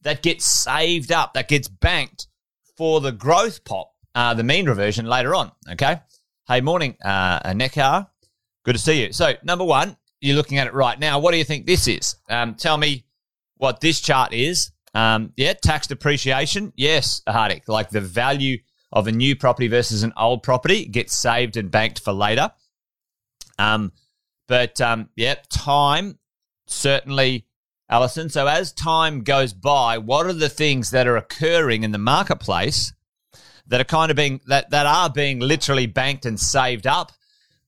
that 0.02 0.24
get 0.24 0.42
saved 0.42 1.12
up, 1.12 1.34
that 1.34 1.48
gets 1.48 1.68
banked 1.68 2.28
for 2.76 3.02
the 3.02 3.12
growth 3.12 3.64
pop, 3.64 3.92
uh, 4.18 4.34
the 4.34 4.44
mean 4.44 4.66
reversion 4.66 5.06
later 5.06 5.36
on? 5.36 5.52
Okay. 5.72 6.02
Hey, 6.48 6.62
morning, 6.62 6.98
uh, 7.06 7.40
Nekar. 7.54 8.08
Good 8.66 8.74
to 8.74 8.82
see 8.82 9.04
you. 9.04 9.14
So, 9.14 9.34
number 9.44 9.64
one, 9.64 9.96
you're 10.22 10.36
looking 10.36 10.58
at 10.58 10.66
it 10.66 10.74
right 10.74 11.00
now. 11.00 11.20
What 11.20 11.32
do 11.32 11.38
you 11.38 11.44
think 11.44 11.68
this 11.68 11.88
is? 11.88 12.16
Um, 12.28 12.56
tell 12.56 12.78
me 12.78 13.06
what 13.58 13.80
this 13.80 14.02
chart 14.02 14.34
is. 14.34 14.72
Um, 14.96 15.34
yeah, 15.38 15.54
tax 15.54 15.86
depreciation. 15.86 16.74
Yes, 16.76 17.22
Hardik. 17.30 17.68
Like 17.68 17.92
the 17.92 18.02
value 18.02 18.58
of 18.92 19.06
a 19.06 19.12
new 19.12 19.36
property 19.36 19.68
versus 19.68 20.02
an 20.02 20.14
old 20.18 20.42
property 20.42 20.86
gets 20.86 21.14
saved 21.14 21.56
and 21.56 21.70
banked 21.70 22.00
for 22.00 22.12
later. 22.12 22.52
Um, 23.60 23.92
but 24.48 24.82
um, 24.82 25.10
yeah, 25.16 25.36
time 25.50 26.18
certainly, 26.66 27.46
Alison. 27.88 28.30
So 28.30 28.48
as 28.48 28.74
time 28.74 29.22
goes 29.22 29.54
by, 29.54 30.00
what 30.00 30.26
are 30.26 30.34
the 30.34 30.50
things 30.50 30.90
that 30.90 31.06
are 31.06 31.18
occurring 31.18 31.84
in 31.84 31.92
the 31.92 32.00
marketplace 32.00 32.94
that 33.68 33.82
are 33.82 33.86
kind 33.86 34.12
of 34.12 34.18
being 34.18 34.42
that 34.48 34.70
that 34.72 34.86
are 34.86 35.10
being 35.10 35.40
literally 35.40 35.86
banked 35.86 36.26
and 36.26 36.40
saved 36.40 36.88
up? 36.88 37.12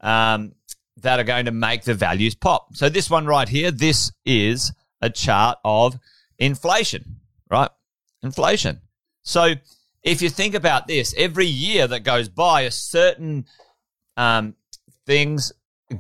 Um, 0.02 0.54
that 1.02 1.20
are 1.20 1.24
going 1.24 1.46
to 1.46 1.52
make 1.52 1.84
the 1.84 1.94
values 1.94 2.36
pop. 2.36 2.76
So 2.76 2.90
this 2.90 3.10
one 3.10 3.26
right 3.26 3.48
here, 3.48 3.72
this 3.72 4.12
is 4.26 4.74
a 5.02 5.10
chart 5.10 5.58
of 5.64 5.98
inflation, 6.38 7.18
right? 7.50 7.70
Inflation. 8.22 8.82
So 9.24 9.56
if 10.04 10.22
you 10.22 10.30
think 10.30 10.56
about 10.56 10.88
this, 10.88 11.14
every 11.18 11.46
year 11.46 11.88
that 11.88 12.02
goes 12.02 12.30
by, 12.30 12.62
a 12.62 12.72
certain 12.72 13.46
um, 14.18 14.56
things 15.06 15.52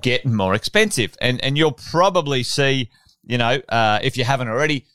get 0.01 0.25
more 0.25 0.53
expensive, 0.53 1.15
and 1.21 1.43
and 1.43 1.57
you'll 1.57 1.71
probably 1.71 2.43
see, 2.43 2.89
you 3.23 3.37
know, 3.37 3.61
uh, 3.69 3.99
if 4.01 4.17
you 4.17 4.23
haven't 4.23 4.47
already, 4.47 4.85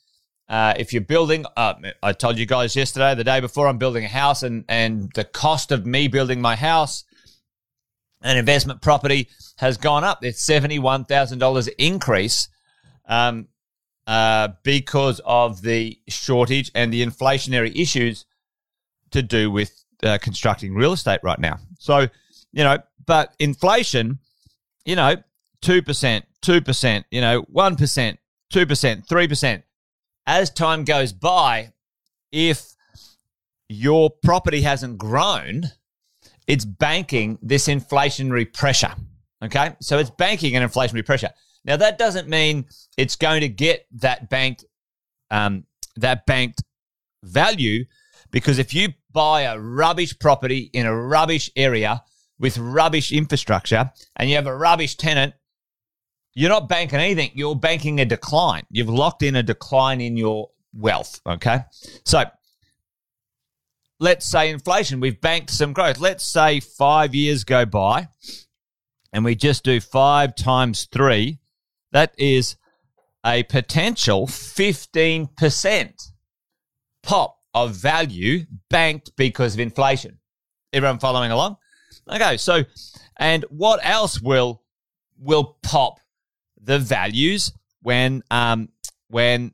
uh, 0.48 0.74
if 0.76 0.92
you're 0.92 1.02
building, 1.02 1.46
uh, 1.56 1.74
I 2.02 2.12
told 2.12 2.38
you 2.38 2.46
guys 2.46 2.76
yesterday, 2.76 3.14
the 3.14 3.24
day 3.24 3.40
before, 3.40 3.66
I'm 3.66 3.78
building 3.78 4.04
a 4.04 4.08
house, 4.08 4.42
and 4.42 4.64
and 4.68 5.10
the 5.14 5.24
cost 5.24 5.72
of 5.72 5.86
me 5.86 6.08
building 6.08 6.40
my 6.40 6.56
house, 6.56 7.04
an 8.22 8.36
investment 8.36 8.82
property, 8.82 9.28
has 9.56 9.76
gone 9.76 10.04
up. 10.04 10.24
It's 10.24 10.42
seventy 10.42 10.78
one 10.78 11.04
thousand 11.04 11.38
dollars 11.38 11.68
increase. 11.78 12.48
Um, 13.06 13.48
uh, 14.06 14.48
because 14.62 15.20
of 15.24 15.62
the 15.62 15.98
shortage 16.08 16.70
and 16.74 16.92
the 16.92 17.04
inflationary 17.04 17.74
issues 17.74 18.26
to 19.10 19.22
do 19.22 19.50
with 19.50 19.84
uh, 20.02 20.18
constructing 20.20 20.74
real 20.74 20.92
estate 20.92 21.20
right 21.22 21.38
now. 21.38 21.58
So, 21.78 22.08
you 22.52 22.64
know, 22.64 22.78
but 23.06 23.34
inflation, 23.38 24.18
you 24.84 24.96
know, 24.96 25.16
2%, 25.62 26.22
2%, 26.42 27.04
you 27.10 27.20
know, 27.20 27.42
1%, 27.44 28.18
2%, 28.52 29.06
3%. 29.06 29.62
As 30.26 30.50
time 30.50 30.84
goes 30.84 31.12
by, 31.12 31.72
if 32.32 32.74
your 33.68 34.10
property 34.10 34.62
hasn't 34.62 34.98
grown, 34.98 35.64
it's 36.46 36.64
banking 36.64 37.38
this 37.42 37.68
inflationary 37.68 38.52
pressure. 38.52 38.94
Okay. 39.42 39.76
So 39.80 39.98
it's 39.98 40.10
banking 40.10 40.56
an 40.56 40.66
inflationary 40.66 41.04
pressure. 41.04 41.30
Now, 41.64 41.76
that 41.76 41.98
doesn't 41.98 42.28
mean 42.28 42.66
it's 42.98 43.16
going 43.16 43.40
to 43.40 43.48
get 43.48 43.86
that 44.00 44.28
banked, 44.28 44.64
um, 45.30 45.64
that 45.96 46.26
banked 46.26 46.62
value 47.22 47.84
because 48.30 48.58
if 48.58 48.74
you 48.74 48.88
buy 49.12 49.42
a 49.42 49.58
rubbish 49.58 50.18
property 50.18 50.70
in 50.72 50.86
a 50.86 50.94
rubbish 50.94 51.50
area 51.56 52.02
with 52.38 52.58
rubbish 52.58 53.12
infrastructure 53.12 53.92
and 54.16 54.28
you 54.28 54.36
have 54.36 54.46
a 54.46 54.56
rubbish 54.56 54.96
tenant, 54.96 55.34
you're 56.34 56.50
not 56.50 56.68
banking 56.68 56.98
anything. 56.98 57.30
You're 57.34 57.56
banking 57.56 58.00
a 58.00 58.04
decline. 58.04 58.64
You've 58.70 58.88
locked 58.88 59.22
in 59.22 59.36
a 59.36 59.42
decline 59.42 60.00
in 60.00 60.16
your 60.16 60.50
wealth. 60.72 61.20
Okay. 61.26 61.60
So 62.04 62.24
let's 64.00 64.26
say 64.26 64.50
inflation, 64.50 65.00
we've 65.00 65.20
banked 65.20 65.50
some 65.50 65.72
growth. 65.72 66.00
Let's 66.00 66.24
say 66.24 66.60
five 66.60 67.14
years 67.14 67.44
go 67.44 67.64
by 67.64 68.08
and 69.12 69.24
we 69.24 69.36
just 69.36 69.64
do 69.64 69.80
five 69.80 70.34
times 70.34 70.88
three. 70.90 71.38
That 71.92 72.12
is 72.18 72.56
a 73.24 73.44
potential 73.44 74.26
15% 74.26 76.12
pop 77.02 77.38
of 77.54 77.76
value 77.76 78.44
banked 78.68 79.12
because 79.16 79.54
of 79.54 79.60
inflation. 79.60 80.18
Everyone 80.72 80.98
following 80.98 81.30
along? 81.30 81.56
Okay, 82.10 82.36
so 82.36 82.64
and 83.16 83.44
what 83.48 83.78
else 83.84 84.20
will 84.20 84.62
will 85.16 85.56
pop 85.62 86.00
the 86.64 86.78
values 86.78 87.52
when 87.82 88.22
um 88.30 88.68
when 89.08 89.52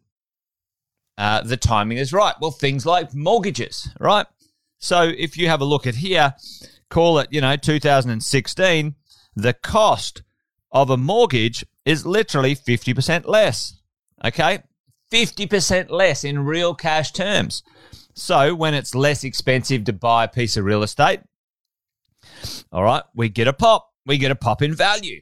uh, 1.18 1.42
the 1.42 1.56
timing 1.58 1.98
is 1.98 2.14
right? 2.14 2.34
Well, 2.40 2.50
things 2.50 2.86
like 2.86 3.14
mortgages, 3.14 3.90
right? 4.00 4.26
So 4.78 5.02
if 5.02 5.36
you 5.36 5.48
have 5.48 5.60
a 5.60 5.66
look 5.66 5.86
at 5.86 5.96
here, 5.96 6.34
call 6.88 7.18
it 7.18 7.28
you 7.30 7.42
know 7.42 7.56
2016, 7.56 8.94
the 9.36 9.52
cost 9.52 10.22
of 10.72 10.88
a 10.88 10.96
mortgage 10.96 11.64
is 11.84 12.06
literally 12.06 12.54
50% 12.54 13.26
less. 13.26 13.76
Okay, 14.24 14.60
50% 15.12 15.90
less 15.90 16.24
in 16.24 16.44
real 16.44 16.74
cash 16.74 17.12
terms. 17.12 17.62
So 18.14 18.54
when 18.54 18.74
it's 18.74 18.94
less 18.94 19.24
expensive 19.24 19.84
to 19.84 19.92
buy 19.92 20.24
a 20.24 20.28
piece 20.28 20.56
of 20.56 20.64
real 20.64 20.82
estate, 20.82 21.20
all 22.72 22.82
right, 22.82 23.02
we 23.14 23.28
get 23.28 23.48
a 23.48 23.52
pop. 23.52 23.88
We 24.06 24.18
get 24.18 24.30
a 24.30 24.36
pop 24.36 24.62
in 24.62 24.74
value. 24.74 25.20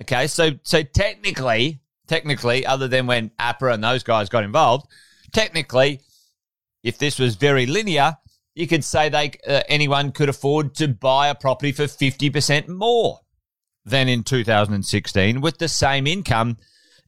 Okay, 0.00 0.26
so 0.26 0.50
so 0.62 0.82
technically, 0.82 1.80
technically, 2.06 2.66
other 2.66 2.88
than 2.88 3.06
when 3.06 3.30
APRA 3.40 3.74
and 3.74 3.82
those 3.82 4.02
guys 4.02 4.28
got 4.28 4.44
involved, 4.44 4.86
technically, 5.32 6.00
if 6.82 6.98
this 6.98 7.18
was 7.18 7.36
very 7.36 7.66
linear, 7.66 8.16
you 8.54 8.66
could 8.66 8.84
say 8.84 9.08
they 9.08 9.32
uh, 9.46 9.62
anyone 9.68 10.12
could 10.12 10.28
afford 10.28 10.74
to 10.76 10.88
buy 10.88 11.28
a 11.28 11.34
property 11.34 11.72
for 11.72 11.86
fifty 11.86 12.30
percent 12.30 12.68
more 12.68 13.20
than 13.86 14.08
in 14.08 14.24
2016 14.24 15.40
with 15.40 15.58
the 15.58 15.68
same 15.68 16.06
income 16.06 16.56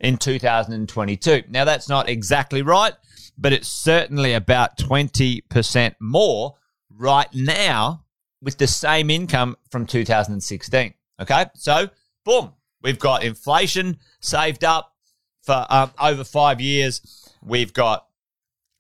in 0.01 0.17
2022. 0.17 1.43
Now 1.49 1.65
that's 1.65 1.89
not 1.89 2.09
exactly 2.09 2.63
right, 2.63 2.95
but 3.37 3.53
it's 3.53 3.69
certainly 3.69 4.33
about 4.33 4.79
20% 4.79 5.95
more 6.01 6.55
right 6.89 7.29
now 7.35 8.05
with 8.41 8.59
the 8.59 8.67
same 8.67 9.11
income 9.11 9.57
from 9.71 9.87
2016. 9.87 10.95
Okay. 11.21 11.47
So, 11.55 11.89
boom, 12.25 12.53
we've 12.83 12.99
got 12.99 13.25
inflation 13.25 13.99
saved 14.21 14.65
up 14.65 14.95
for 15.43 15.67
um, 15.71 15.91
over 16.01 16.25
five 16.25 16.61
years. 16.61 17.31
We've 17.43 17.73
got 17.73 18.07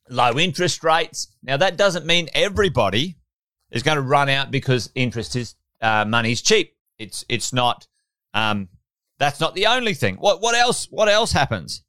low 0.08 0.38
interest 0.38 0.82
rates. 0.84 1.28
Now, 1.42 1.56
that 1.56 1.76
doesn't 1.76 2.06
mean 2.06 2.28
everybody 2.34 3.16
is 3.70 3.82
going 3.82 3.96
to 3.96 4.02
run 4.02 4.28
out 4.28 4.50
because 4.50 4.90
interest 4.94 5.36
is 5.36 5.54
uh, 5.80 6.04
money 6.04 6.32
is 6.32 6.42
cheap. 6.42 6.74
It's 6.98 7.24
it's 7.28 7.52
not. 7.52 7.86
Um, 8.34 8.68
that's 9.18 9.40
not 9.40 9.54
the 9.54 9.66
only 9.66 9.94
thing. 9.94 10.16
What 10.16 10.40
what 10.40 10.54
else? 10.54 10.86
What 10.90 11.08
else 11.08 11.32
happens? 11.32 11.82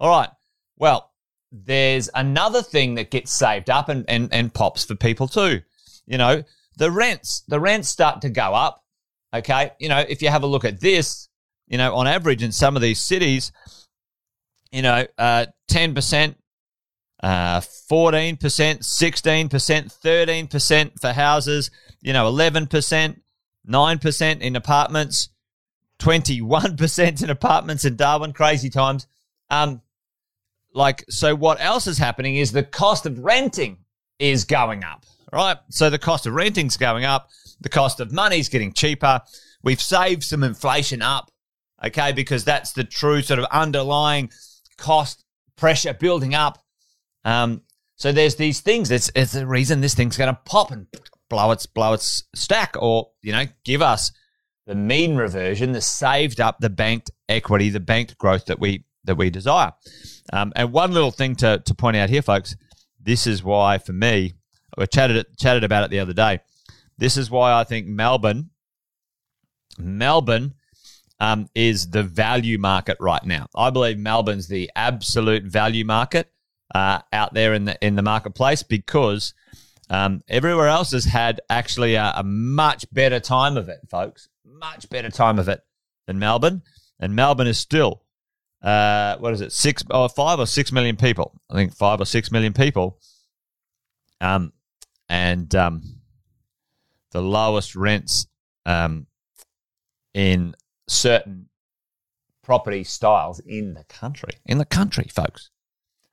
All 0.00 0.08
right. 0.08 0.30
Well, 0.76 1.12
there's 1.52 2.10
another 2.14 2.62
thing 2.62 2.96
that 2.96 3.10
gets 3.10 3.32
saved 3.32 3.70
up 3.70 3.88
and, 3.88 4.04
and, 4.08 4.28
and 4.32 4.52
pops 4.52 4.84
for 4.84 4.96
people 4.96 5.28
too. 5.28 5.60
You 6.06 6.18
know, 6.18 6.42
the 6.76 6.90
rents, 6.90 7.44
the 7.46 7.60
rents 7.60 7.88
start 7.88 8.22
to 8.22 8.28
go 8.28 8.54
up. 8.54 8.82
Okay. 9.32 9.70
You 9.78 9.88
know, 9.88 10.00
if 10.00 10.20
you 10.20 10.28
have 10.30 10.42
a 10.42 10.48
look 10.48 10.64
at 10.64 10.80
this, 10.80 11.28
you 11.66 11.78
know, 11.78 11.94
on 11.94 12.06
average 12.06 12.42
in 12.42 12.52
some 12.52 12.76
of 12.76 12.82
these 12.82 13.00
cities, 13.00 13.52
you 14.70 14.82
know, 14.82 15.06
uh, 15.18 15.46
10%, 15.70 16.34
uh, 17.22 17.60
14%, 17.60 18.36
16%, 18.38 19.48
13% 19.48 21.00
for 21.00 21.12
houses, 21.12 21.70
you 22.02 22.12
know, 22.12 22.30
11%, 22.30 23.20
9% 23.68 24.40
in 24.40 24.56
apartments, 24.56 25.28
21% 26.00 27.22
in 27.22 27.30
apartments 27.30 27.84
in 27.84 27.96
Darwin, 27.96 28.32
crazy 28.32 28.68
times. 28.68 29.06
Um, 29.50 29.80
like, 30.74 31.04
so 31.08 31.34
what 31.34 31.60
else 31.60 31.86
is 31.86 31.98
happening 31.98 32.36
is 32.36 32.52
the 32.52 32.64
cost 32.64 33.06
of 33.06 33.20
renting 33.20 33.78
is 34.18 34.44
going 34.44 34.84
up, 34.84 35.06
right? 35.32 35.56
So 35.70 35.88
the 35.88 35.98
cost 35.98 36.26
of 36.26 36.34
renting's 36.34 36.76
going 36.76 37.04
up. 37.04 37.30
The 37.60 37.68
cost 37.68 38.00
of 38.00 38.12
money's 38.12 38.48
getting 38.48 38.72
cheaper. 38.72 39.22
We've 39.62 39.80
saved 39.80 40.24
some 40.24 40.42
inflation 40.42 41.00
up, 41.00 41.30
okay, 41.86 42.12
because 42.12 42.44
that's 42.44 42.72
the 42.72 42.84
true 42.84 43.22
sort 43.22 43.38
of 43.38 43.46
underlying 43.46 44.30
cost 44.76 45.24
pressure 45.56 45.94
building 45.94 46.34
up. 46.34 46.58
Um, 47.24 47.62
so 47.96 48.12
there's 48.12 48.36
these 48.36 48.60
things. 48.60 48.90
It's, 48.90 49.10
it's 49.14 49.32
the 49.32 49.46
reason 49.46 49.80
this 49.80 49.94
thing's 49.94 50.16
going 50.16 50.34
to 50.34 50.40
pop 50.44 50.70
and 50.70 50.86
blow 51.30 51.50
its 51.52 51.66
blow 51.66 51.92
its 51.92 52.24
stack, 52.34 52.76
or 52.78 53.10
you 53.22 53.32
know, 53.32 53.44
give 53.64 53.82
us 53.82 54.12
the 54.66 54.74
mean 54.74 55.16
reversion, 55.16 55.72
the 55.72 55.80
saved 55.80 56.40
up, 56.40 56.58
the 56.60 56.70
banked 56.70 57.10
equity, 57.28 57.70
the 57.70 57.80
banked 57.80 58.18
growth 58.18 58.46
that 58.46 58.58
we 58.58 58.84
that 59.04 59.16
we 59.16 59.30
desire. 59.30 59.72
Um, 60.32 60.52
and 60.56 60.72
one 60.72 60.92
little 60.92 61.10
thing 61.10 61.36
to, 61.36 61.62
to 61.64 61.74
point 61.74 61.96
out 61.96 62.08
here, 62.08 62.22
folks, 62.22 62.56
this 63.00 63.26
is 63.26 63.44
why 63.44 63.78
for 63.78 63.92
me, 63.92 64.32
we 64.76 64.86
chatted 64.86 65.26
chatted 65.38 65.64
about 65.64 65.84
it 65.84 65.90
the 65.90 66.00
other 66.00 66.14
day. 66.14 66.40
This 66.96 67.16
is 67.16 67.30
why 67.30 67.52
I 67.52 67.64
think 67.64 67.86
Melbourne, 67.86 68.50
Melbourne, 69.78 70.54
um, 71.20 71.48
is 71.54 71.90
the 71.90 72.02
value 72.02 72.58
market 72.58 72.96
right 73.00 73.24
now. 73.24 73.46
I 73.54 73.70
believe 73.70 73.98
Melbourne's 73.98 74.48
the 74.48 74.70
absolute 74.74 75.44
value 75.44 75.84
market 75.84 76.30
uh, 76.74 77.00
out 77.12 77.34
there 77.34 77.54
in 77.54 77.64
the 77.64 77.78
in 77.84 77.94
the 77.94 78.02
marketplace 78.02 78.62
because 78.62 79.34
um, 79.90 80.22
everywhere 80.28 80.68
else 80.68 80.92
has 80.92 81.04
had 81.04 81.40
actually 81.48 81.94
a, 81.94 82.14
a 82.16 82.22
much 82.24 82.86
better 82.92 83.20
time 83.20 83.56
of 83.56 83.68
it, 83.68 83.80
folks. 83.88 84.28
Much 84.44 84.88
better 84.88 85.10
time 85.10 85.38
of 85.38 85.48
it 85.48 85.60
than 86.06 86.18
Melbourne. 86.18 86.62
and 86.98 87.14
Melbourne 87.14 87.46
is 87.46 87.58
still 87.58 88.04
uh, 88.64 89.18
what 89.18 89.34
is 89.34 89.42
it 89.42 89.52
six 89.52 89.82
or 89.90 90.04
oh, 90.04 90.08
five 90.08 90.38
or 90.38 90.46
six 90.46 90.72
million 90.72 90.96
people? 90.96 91.38
I 91.50 91.54
think 91.54 91.74
five 91.74 92.00
or 92.00 92.06
six 92.06 92.32
million 92.32 92.54
people. 92.54 92.98
Um, 94.22 94.52
and 95.08 95.54
um, 95.54 95.82
the 97.12 97.20
lowest 97.20 97.76
rents 97.76 98.26
um, 98.64 99.06
in 100.14 100.54
certain 100.88 101.48
property 102.42 102.84
styles 102.84 103.40
in 103.40 103.74
the 103.74 103.84
country. 103.84 104.32
In 104.46 104.58
the 104.58 104.64
country, 104.64 105.08
folks. 105.10 105.50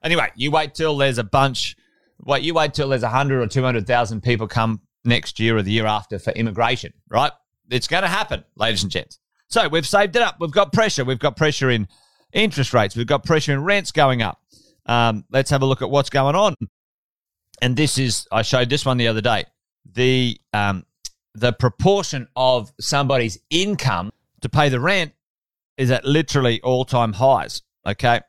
Anyway, 0.04 0.32
you 0.36 0.52
wait 0.52 0.74
till 0.74 0.98
there's 0.98 1.18
a 1.18 1.24
bunch. 1.24 1.76
Wait, 2.24 2.44
you 2.44 2.54
wait 2.54 2.74
till 2.74 2.90
there's 2.90 3.04
a 3.04 3.10
hundred 3.10 3.42
or 3.42 3.48
two 3.48 3.64
hundred 3.64 3.86
thousand 3.86 4.22
people 4.22 4.48
come 4.48 4.82
next 5.04 5.40
year 5.40 5.58
or 5.58 5.62
the 5.62 5.72
year 5.72 5.86
after 5.86 6.20
for 6.20 6.32
immigration, 6.32 6.94
right? 7.10 7.32
It's 7.70 7.88
going 7.88 8.04
to 8.04 8.10
happen, 8.10 8.44
ladies 8.56 8.84
and 8.84 8.92
gents. 8.92 9.20
So 9.48 9.68
we've 9.68 9.88
saved 9.88 10.16
it 10.16 10.22
up. 10.22 10.38
We've 10.40 10.52
got 10.52 10.72
pressure. 10.72 11.04
We've 11.04 11.20
got 11.20 11.36
pressure 11.36 11.70
in 11.70 11.88
interest 12.34 12.74
rates. 12.74 12.96
We've 12.96 13.08
got 13.08 13.24
pressure 13.24 13.54
in 13.54 13.64
rents 13.64 13.92
going 13.92 14.22
up. 14.22 14.42
Um, 14.86 15.26
let's 15.32 15.50
have 15.50 15.62
a 15.62 15.66
look 15.66 15.82
at 15.82 15.90
what's 15.90 16.10
going 16.10 16.36
on. 16.36 16.56
And 17.62 17.76
this 17.76 17.98
is, 17.98 18.28
I 18.32 18.42
showed 18.42 18.70
this 18.70 18.86
one 18.86 18.98
the 18.98 19.08
other 19.08 19.22
day. 19.22 19.46
The 19.94 20.40
um, 20.54 20.86
the 21.34 21.54
proportion 21.54 22.28
of 22.36 22.72
somebody's 22.80 23.40
income 23.50 24.12
to 24.42 24.50
pay 24.50 24.70
the 24.70 24.80
rent 24.80 25.14
is 25.78 25.92
at 25.92 26.06
literally 26.06 26.62
all 26.62 26.86
time 26.86 27.14
highs. 27.14 27.62
Okay, 27.86 28.22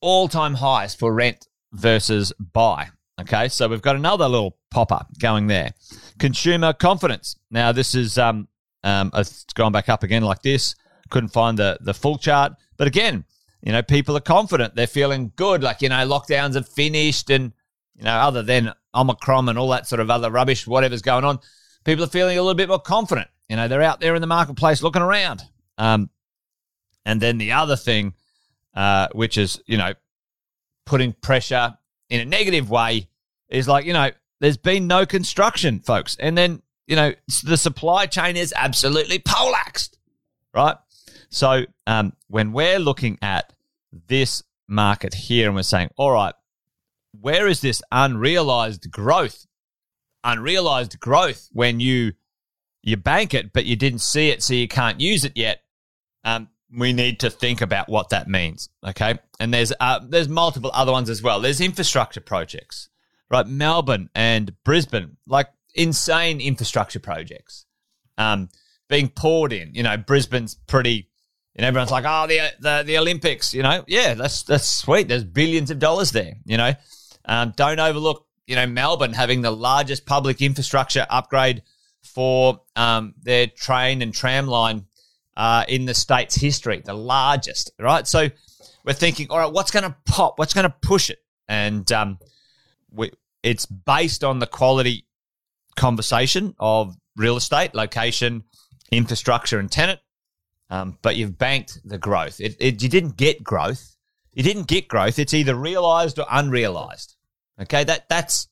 all 0.00 0.28
time 0.28 0.54
highs 0.54 0.94
for 0.94 1.12
rent 1.12 1.48
versus 1.72 2.32
buy. 2.38 2.88
Okay, 3.20 3.48
so 3.48 3.68
we've 3.68 3.82
got 3.82 3.96
another 3.96 4.28
little 4.28 4.58
pop 4.70 4.90
up 4.90 5.08
going 5.18 5.46
there. 5.46 5.72
Consumer 6.18 6.72
confidence. 6.72 7.36
Now 7.50 7.72
this 7.72 7.94
is 7.94 8.18
um 8.18 8.48
um 8.82 9.10
it's 9.14 9.44
gone 9.54 9.72
back 9.72 9.88
up 9.88 10.02
again 10.02 10.22
like 10.22 10.42
this. 10.42 10.74
Couldn't 11.10 11.30
find 11.30 11.58
the 11.58 11.78
the 11.80 11.94
full 11.94 12.18
chart, 12.18 12.54
but 12.76 12.86
again, 12.86 13.24
you 13.64 13.72
know, 13.72 13.82
people 13.82 14.16
are 14.16 14.20
confident. 14.20 14.74
They're 14.74 14.86
feeling 14.86 15.32
good. 15.36 15.62
Like 15.62 15.80
you 15.80 15.88
know, 15.88 16.06
lockdowns 16.06 16.54
have 16.54 16.68
finished, 16.68 17.30
and 17.30 17.52
you 17.94 18.04
know, 18.04 18.12
other 18.12 18.42
than 18.42 18.72
Omicron 18.94 19.48
and 19.48 19.58
all 19.58 19.70
that 19.70 19.86
sort 19.86 20.00
of 20.00 20.10
other 20.10 20.30
rubbish, 20.30 20.66
whatever's 20.66 21.02
going 21.02 21.24
on, 21.24 21.38
people 21.84 22.04
are 22.04 22.08
feeling 22.08 22.36
a 22.36 22.42
little 22.42 22.54
bit 22.54 22.68
more 22.68 22.78
confident. 22.78 23.28
You 23.48 23.56
know, 23.56 23.68
they're 23.68 23.82
out 23.82 24.00
there 24.00 24.14
in 24.14 24.20
the 24.20 24.26
marketplace 24.26 24.82
looking 24.82 25.02
around. 25.02 25.42
Um, 25.78 26.10
and 27.04 27.20
then 27.20 27.38
the 27.38 27.52
other 27.52 27.76
thing, 27.76 28.14
uh, 28.74 29.08
which 29.12 29.36
is, 29.36 29.60
you 29.66 29.76
know, 29.76 29.92
putting 30.86 31.12
pressure 31.12 31.76
in 32.08 32.20
a 32.20 32.24
negative 32.24 32.70
way, 32.70 33.08
is 33.48 33.68
like, 33.68 33.84
you 33.84 33.92
know, 33.92 34.10
there's 34.40 34.56
been 34.56 34.86
no 34.86 35.06
construction, 35.06 35.80
folks. 35.80 36.16
And 36.18 36.36
then, 36.36 36.62
you 36.86 36.96
know, 36.96 37.12
the 37.44 37.56
supply 37.56 38.06
chain 38.06 38.36
is 38.36 38.52
absolutely 38.56 39.18
polaxed, 39.18 39.98
right? 40.52 40.76
So 41.28 41.64
um, 41.86 42.12
when 42.28 42.52
we're 42.52 42.78
looking 42.78 43.18
at 43.22 43.52
this 44.08 44.42
market 44.68 45.14
here 45.14 45.46
and 45.46 45.54
we're 45.54 45.62
saying, 45.62 45.90
all 45.96 46.12
right, 46.12 46.34
where 47.20 47.46
is 47.46 47.60
this 47.60 47.82
unrealized 47.92 48.90
growth? 48.90 49.46
Unrealized 50.22 50.98
growth 51.00 51.48
when 51.52 51.80
you 51.80 52.12
you 52.84 52.96
bank 52.96 53.34
it, 53.34 53.52
but 53.52 53.64
you 53.64 53.76
didn't 53.76 54.00
see 54.00 54.28
it, 54.28 54.42
so 54.42 54.54
you 54.54 54.68
can't 54.68 55.00
use 55.00 55.24
it 55.24 55.32
yet. 55.34 55.62
Um, 56.24 56.48
we 56.76 56.92
need 56.92 57.20
to 57.20 57.30
think 57.30 57.60
about 57.60 57.88
what 57.88 58.10
that 58.10 58.28
means. 58.28 58.68
Okay, 58.86 59.18
and 59.40 59.52
there's 59.52 59.72
uh, 59.80 60.00
there's 60.06 60.28
multiple 60.28 60.70
other 60.74 60.92
ones 60.92 61.08
as 61.08 61.22
well. 61.22 61.40
There's 61.40 61.60
infrastructure 61.60 62.20
projects, 62.20 62.88
right? 63.30 63.46
Melbourne 63.46 64.10
and 64.14 64.52
Brisbane, 64.64 65.16
like 65.26 65.48
insane 65.74 66.40
infrastructure 66.40 67.00
projects, 67.00 67.66
um, 68.18 68.48
being 68.88 69.08
poured 69.08 69.52
in. 69.52 69.74
You 69.74 69.82
know, 69.82 69.96
Brisbane's 69.96 70.54
pretty. 70.54 71.08
And 71.56 71.64
everyone's 71.64 71.92
like, 71.92 72.04
oh, 72.04 72.26
the, 72.26 72.52
the 72.58 72.82
the 72.84 72.98
Olympics. 72.98 73.54
You 73.54 73.62
know, 73.62 73.84
yeah, 73.86 74.14
that's 74.14 74.42
that's 74.42 74.66
sweet. 74.66 75.06
There's 75.06 75.24
billions 75.24 75.70
of 75.70 75.78
dollars 75.78 76.10
there. 76.10 76.34
You 76.44 76.56
know, 76.56 76.72
um, 77.24 77.54
don't 77.56 77.78
overlook. 77.78 78.26
You 78.46 78.56
know, 78.56 78.66
Melbourne 78.66 79.12
having 79.12 79.40
the 79.40 79.52
largest 79.52 80.04
public 80.04 80.42
infrastructure 80.42 81.06
upgrade 81.08 81.62
for 82.04 82.60
um, 82.76 83.14
their 83.22 83.46
train 83.46 84.02
and 84.02 84.14
tram 84.14 84.46
line 84.46 84.86
uh, 85.36 85.64
in 85.68 85.84
the 85.84 85.94
state's 85.94 86.34
history, 86.34 86.80
the 86.84 86.94
largest, 86.94 87.72
right? 87.78 88.06
So 88.06 88.28
we're 88.84 88.92
thinking, 88.92 89.28
all 89.30 89.38
right, 89.38 89.52
what's 89.52 89.70
going 89.70 89.84
to 89.84 89.96
pop? 90.04 90.38
What's 90.38 90.54
going 90.54 90.68
to 90.68 90.74
push 90.82 91.10
it? 91.10 91.22
And 91.48 91.90
um, 91.92 92.18
we, 92.90 93.10
it's 93.42 93.66
based 93.66 94.24
on 94.24 94.38
the 94.38 94.46
quality 94.46 95.06
conversation 95.76 96.54
of 96.58 96.96
real 97.16 97.36
estate, 97.36 97.74
location, 97.74 98.44
infrastructure, 98.90 99.58
and 99.58 99.70
tenant. 99.70 100.00
Um, 100.70 100.98
but 101.02 101.16
you've 101.16 101.38
banked 101.38 101.78
the 101.84 101.98
growth. 101.98 102.40
It, 102.40 102.56
it, 102.58 102.82
you 102.82 102.88
didn't 102.88 103.16
get 103.16 103.44
growth. 103.44 103.96
You 104.32 104.42
didn't 104.42 104.66
get 104.66 104.88
growth. 104.88 105.18
It's 105.18 105.34
either 105.34 105.54
realized 105.54 106.18
or 106.18 106.26
unrealized. 106.30 107.16
Okay, 107.60 107.84
that 107.84 108.08
that's 108.08 108.48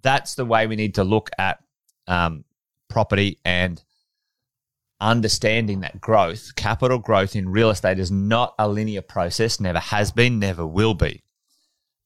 that's 0.00 0.34
the 0.34 0.46
way 0.46 0.66
we 0.66 0.76
need 0.76 0.94
to 0.94 1.04
look 1.04 1.28
at 1.38 1.62
um, 2.06 2.44
property 2.90 3.38
and 3.44 3.82
understanding 5.00 5.80
that 5.80 6.00
growth, 6.00 6.54
capital 6.56 6.98
growth 6.98 7.34
in 7.34 7.48
real 7.48 7.70
estate 7.70 7.98
is 7.98 8.10
not 8.10 8.54
a 8.58 8.68
linear 8.68 9.02
process, 9.02 9.58
never 9.58 9.78
has 9.78 10.12
been, 10.12 10.38
never 10.38 10.66
will 10.66 10.94
be. 10.94 11.22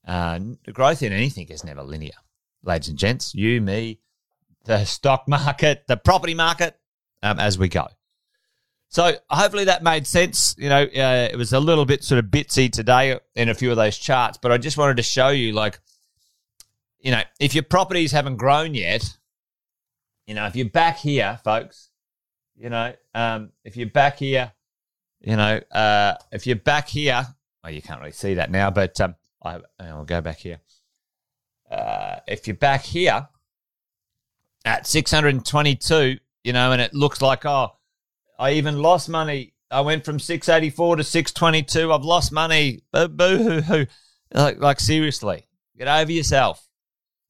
Uh, 0.07 0.39
growth 0.73 1.03
in 1.03 1.13
anything 1.13 1.49
is 1.49 1.65
never 1.65 1.83
linear, 1.83 2.15
ladies 2.63 2.89
and 2.89 2.99
gents. 2.99 3.35
You, 3.35 3.61
me, 3.61 3.99
the 4.65 4.85
stock 4.85 5.25
market, 5.29 5.85
the 5.89 5.97
property 5.97 6.35
market, 6.35 6.79
um, 7.23 7.41
as 7.41 7.59
we 7.59 7.69
go. 7.69 7.87
So 8.91 9.17
hopefully 9.29 9.65
that 9.65 9.83
made 9.83 10.07
sense. 10.07 10.55
You 10.57 10.69
know, 10.69 10.83
uh, 10.83 11.29
it 11.33 11.37
was 11.37 11.53
a 11.53 11.59
little 11.59 11.85
bit 11.85 12.05
sort 12.05 12.21
of 12.21 12.27
bitsy 12.27 12.71
today 12.71 13.19
in 13.35 13.49
a 13.49 13.55
few 13.55 13.71
of 13.71 13.77
those 13.77 13.99
charts, 13.99 14.39
but 14.41 14.53
I 14.53 14.59
just 14.59 14.79
wanted 14.79 14.99
to 14.99 15.03
show 15.03 15.31
you, 15.31 15.53
like, 15.53 15.81
you 17.01 17.11
know, 17.11 17.23
if 17.41 17.55
your 17.55 17.65
properties 17.65 18.13
haven't 18.13 18.37
grown 18.37 18.75
yet, 18.75 19.17
you 20.27 20.35
know, 20.35 20.47
if 20.47 20.57
you're 20.57 20.69
back 20.69 20.99
here, 20.99 21.39
folks, 21.45 21.91
you 22.57 22.71
know, 22.71 22.95
um, 23.15 23.51
if 23.65 23.77
you're 23.77 23.89
back 23.89 24.19
here, 24.19 24.53
you 25.21 25.37
know, 25.37 25.61
uh, 25.73 26.15
if 26.33 26.47
you're 26.47 26.57
back 26.57 26.89
here, 26.89 27.27
well, 27.63 27.73
you 27.73 27.83
can't 27.83 28.01
really 28.01 28.13
see 28.13 28.35
that 28.35 28.51
now, 28.51 28.71
but 28.71 29.01
um, 29.01 29.15
I, 29.43 29.61
I'll 29.81 30.05
go 30.05 30.21
back 30.21 30.39
here. 30.39 30.61
Uh, 31.71 32.17
if 32.29 32.47
you're 32.47 32.57
back 32.57 32.83
here 32.83 33.29
at 34.65 34.87
622, 34.87 36.19
you 36.43 36.53
know, 36.53 36.73
and 36.73 36.81
it 36.81 36.95
looks 36.95 37.23
like, 37.23 37.45
oh, 37.45 37.73
I 38.39 38.53
even 38.53 38.81
lost 38.81 39.09
money. 39.09 39.55
I 39.71 39.81
went 39.81 40.05
from 40.05 40.21
684 40.21 40.97
to 40.97 41.05
622. 41.05 41.93
I've 41.93 42.05
lost 42.05 42.33
money. 42.33 42.83
Boo 42.93 43.09
hoo 43.11 43.61
hoo. 43.61 43.87
Like, 44.33 44.59
like, 44.59 44.81
seriously, 44.81 45.47
get 45.77 45.89
over 45.89 46.13
yourself. 46.13 46.69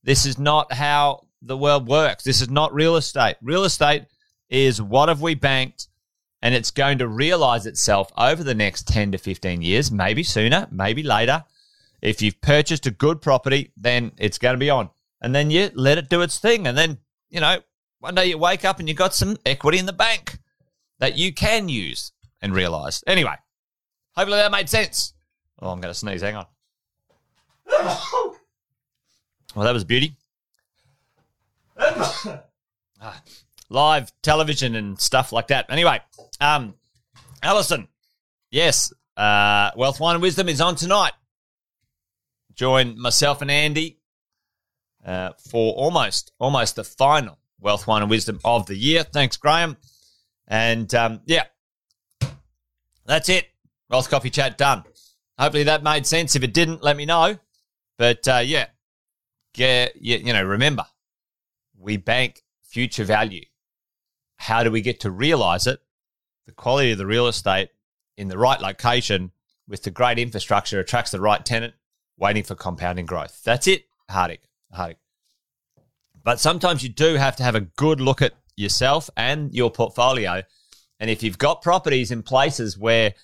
This 0.02 0.26
is 0.26 0.38
not 0.38 0.72
how 0.72 1.23
the 1.44 1.56
world 1.56 1.86
works. 1.86 2.24
This 2.24 2.40
is 2.40 2.48
not 2.48 2.74
real 2.74 2.96
estate. 2.96 3.36
Real 3.42 3.64
estate 3.64 4.04
is 4.48 4.80
what 4.80 5.08
have 5.08 5.20
we 5.20 5.34
banked 5.34 5.88
and 6.44 6.54
it's 6.54 6.70
going 6.70 6.98
to 6.98 7.08
realize 7.08 7.64
itself 7.64 8.12
over 8.18 8.44
the 8.44 8.54
next 8.54 8.86
10 8.86 9.12
to 9.12 9.18
15 9.18 9.62
years, 9.62 9.90
maybe 9.90 10.22
sooner, 10.22 10.68
maybe 10.70 11.02
later. 11.02 11.42
If 12.02 12.20
you've 12.20 12.38
purchased 12.42 12.86
a 12.86 12.90
good 12.90 13.22
property, 13.22 13.72
then 13.78 14.12
it's 14.18 14.36
going 14.36 14.52
to 14.52 14.58
be 14.58 14.68
on. 14.68 14.90
And 15.22 15.34
then 15.34 15.50
you 15.50 15.70
let 15.72 15.96
it 15.96 16.10
do 16.10 16.20
its 16.20 16.38
thing. 16.38 16.66
And 16.66 16.76
then, 16.76 16.98
you 17.30 17.40
know, 17.40 17.60
one 18.00 18.14
day 18.14 18.26
you 18.26 18.36
wake 18.36 18.62
up 18.62 18.78
and 18.78 18.86
you've 18.86 18.98
got 18.98 19.14
some 19.14 19.38
equity 19.46 19.78
in 19.78 19.86
the 19.86 19.94
bank 19.94 20.38
that 20.98 21.16
you 21.16 21.32
can 21.32 21.70
use 21.70 22.12
and 22.42 22.54
realize. 22.54 23.02
Anyway, 23.06 23.36
hopefully 24.14 24.36
that 24.36 24.52
made 24.52 24.68
sense. 24.68 25.14
Oh, 25.62 25.70
I'm 25.70 25.80
going 25.80 25.94
to 25.94 25.98
sneeze. 25.98 26.20
Hang 26.20 26.36
on. 26.36 26.46
well, 27.70 29.64
that 29.64 29.72
was 29.72 29.84
beauty. 29.84 30.18
Ah, 33.04 33.22
live 33.68 34.12
television 34.22 34.74
and 34.74 35.00
stuff 35.00 35.32
like 35.32 35.48
that. 35.48 35.66
Anyway, 35.68 36.00
um, 36.40 36.74
Alison, 37.42 37.88
yes, 38.50 38.92
uh, 39.16 39.70
Wealth, 39.76 40.00
Wine, 40.00 40.16
and 40.16 40.22
Wisdom 40.22 40.48
is 40.48 40.60
on 40.60 40.74
tonight. 40.76 41.12
Join 42.54 43.00
myself 43.00 43.42
and 43.42 43.50
Andy 43.50 43.98
uh, 45.04 45.32
for 45.50 45.74
almost 45.74 46.32
almost 46.38 46.76
the 46.76 46.84
final 46.84 47.38
Wealth, 47.60 47.86
Wine, 47.86 48.02
and 48.02 48.10
Wisdom 48.10 48.40
of 48.44 48.66
the 48.66 48.76
year. 48.76 49.02
Thanks, 49.02 49.36
Graham. 49.36 49.76
And 50.46 50.92
um, 50.94 51.20
yeah, 51.26 51.44
that's 53.06 53.28
it. 53.28 53.46
Wealth 53.88 54.10
Coffee 54.10 54.30
Chat 54.30 54.58
done. 54.58 54.84
Hopefully 55.38 55.64
that 55.64 55.82
made 55.82 56.06
sense. 56.06 56.36
If 56.36 56.42
it 56.42 56.54
didn't, 56.54 56.82
let 56.82 56.96
me 56.96 57.06
know. 57.06 57.38
But 57.98 58.26
uh, 58.28 58.42
yeah, 58.44 58.66
get, 59.52 59.96
you 60.00 60.32
know, 60.32 60.42
remember, 60.42 60.86
we 61.78 61.96
bank 61.96 62.42
future 62.74 63.04
value. 63.04 63.44
How 64.36 64.64
do 64.64 64.70
we 64.72 64.80
get 64.80 64.98
to 65.00 65.10
realize 65.12 65.68
it? 65.68 65.78
The 66.46 66.52
quality 66.52 66.90
of 66.90 66.98
the 66.98 67.06
real 67.06 67.28
estate 67.28 67.68
in 68.16 68.26
the 68.26 68.36
right 68.36 68.60
location 68.60 69.30
with 69.68 69.84
the 69.84 69.92
great 69.92 70.18
infrastructure 70.18 70.80
attracts 70.80 71.12
the 71.12 71.20
right 71.20 71.44
tenant 71.44 71.74
waiting 72.18 72.42
for 72.42 72.56
compounding 72.56 73.06
growth. 73.06 73.42
That's 73.44 73.68
it, 73.68 73.84
Hardik. 74.10 74.40
Hardik. 74.76 74.96
But 76.24 76.40
sometimes 76.40 76.82
you 76.82 76.88
do 76.88 77.14
have 77.14 77.36
to 77.36 77.44
have 77.44 77.54
a 77.54 77.60
good 77.60 78.00
look 78.00 78.20
at 78.20 78.32
yourself 78.56 79.08
and 79.16 79.54
your 79.54 79.70
portfolio. 79.70 80.42
And 80.98 81.08
if 81.08 81.22
you've 81.22 81.38
got 81.38 81.62
properties 81.62 82.10
in 82.10 82.24
places 82.24 82.76
where 82.76 83.14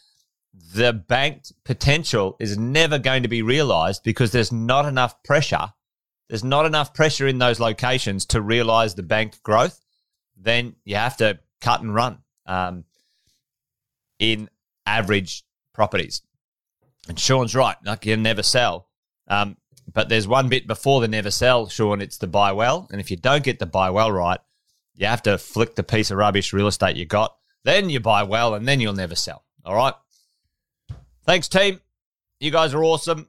the 0.75 0.93
banked 0.93 1.53
potential 1.65 2.37
is 2.39 2.57
never 2.57 3.01
going 3.01 3.25
to 3.25 3.29
be 3.29 3.43
realized 3.43 4.05
because 4.05 4.31
there's 4.31 4.53
not 4.53 4.87
enough 4.87 5.21
pressure. 5.25 5.73
There's 6.31 6.45
not 6.45 6.65
enough 6.65 6.95
pressure 6.95 7.27
in 7.27 7.39
those 7.39 7.59
locations 7.59 8.25
to 8.27 8.41
realize 8.41 8.95
the 8.95 9.03
bank 9.03 9.43
growth. 9.43 9.81
Then 10.37 10.77
you 10.85 10.95
have 10.95 11.17
to 11.17 11.41
cut 11.61 11.81
and 11.81 11.93
run 11.93 12.19
um, 12.47 12.85
in 14.21 14.49
average 14.87 15.43
properties. 15.75 16.23
And 17.09 17.19
Sean's 17.19 17.57
right. 17.57 17.77
Like 17.85 18.07
you 18.07 18.17
never 18.17 18.45
sell. 18.45 18.87
Um, 19.27 19.57
but 19.93 20.09
there's 20.09 20.29
one 20.29 20.49
bit 20.49 20.69
before 20.69 21.01
the 21.01 21.09
never 21.09 21.33
sell, 21.33 21.67
Sean. 21.67 22.01
It's 22.01 22.19
the 22.19 22.29
buy 22.29 22.53
well. 22.53 22.87
And 22.93 23.01
if 23.01 23.11
you 23.11 23.17
don't 23.17 23.43
get 23.43 23.59
the 23.59 23.67
buy 23.67 23.91
well 23.91 24.13
right, 24.13 24.39
you 24.95 25.07
have 25.07 25.23
to 25.23 25.37
flick 25.37 25.75
the 25.75 25.83
piece 25.83 26.13
of 26.13 26.19
rubbish 26.19 26.53
real 26.53 26.69
estate 26.69 26.95
you 26.95 27.07
got. 27.07 27.35
Then 27.65 27.91
you 27.91 27.99
buy 27.99 28.23
well, 28.23 28.55
and 28.55 28.69
then 28.69 28.79
you'll 28.79 28.93
never 28.93 29.17
sell. 29.17 29.45
All 29.65 29.75
right. 29.75 29.95
Thanks, 31.27 31.49
team. 31.49 31.81
You 32.39 32.53
guys 32.53 32.73
are 32.73 32.85
awesome. 32.85 33.27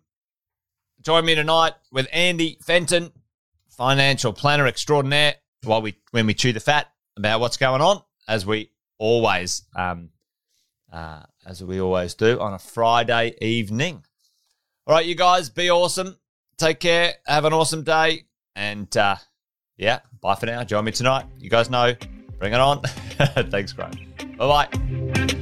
Join 1.01 1.25
me 1.25 1.33
tonight 1.33 1.73
with 1.91 2.07
Andy 2.11 2.59
Fenton, 2.61 3.11
financial 3.69 4.33
planner 4.33 4.67
extraordinaire, 4.67 5.35
while 5.63 5.81
we 5.81 5.95
when 6.11 6.27
we 6.27 6.33
chew 6.33 6.53
the 6.53 6.59
fat 6.59 6.91
about 7.17 7.39
what's 7.39 7.57
going 7.57 7.81
on, 7.81 8.01
as 8.27 8.45
we 8.45 8.71
always 8.99 9.63
um, 9.75 10.09
uh, 10.93 11.23
as 11.45 11.63
we 11.63 11.81
always 11.81 12.13
do 12.13 12.39
on 12.39 12.53
a 12.53 12.59
Friday 12.59 13.33
evening. 13.41 14.03
All 14.85 14.95
right, 14.95 15.05
you 15.05 15.15
guys, 15.15 15.49
be 15.49 15.71
awesome. 15.71 16.17
Take 16.57 16.79
care. 16.79 17.15
Have 17.25 17.45
an 17.45 17.53
awesome 17.53 17.83
day. 17.83 18.25
And 18.55 18.95
uh, 18.95 19.15
yeah, 19.77 19.99
bye 20.21 20.35
for 20.35 20.45
now. 20.45 20.63
Join 20.63 20.85
me 20.85 20.91
tonight. 20.91 21.25
You 21.39 21.49
guys 21.49 21.69
know, 21.69 21.95
bring 22.37 22.53
it 22.53 22.59
on. 22.59 22.81
Thanks, 23.49 23.73
Graham. 23.73 23.93
Bye 24.37 24.67
bye. 24.69 25.37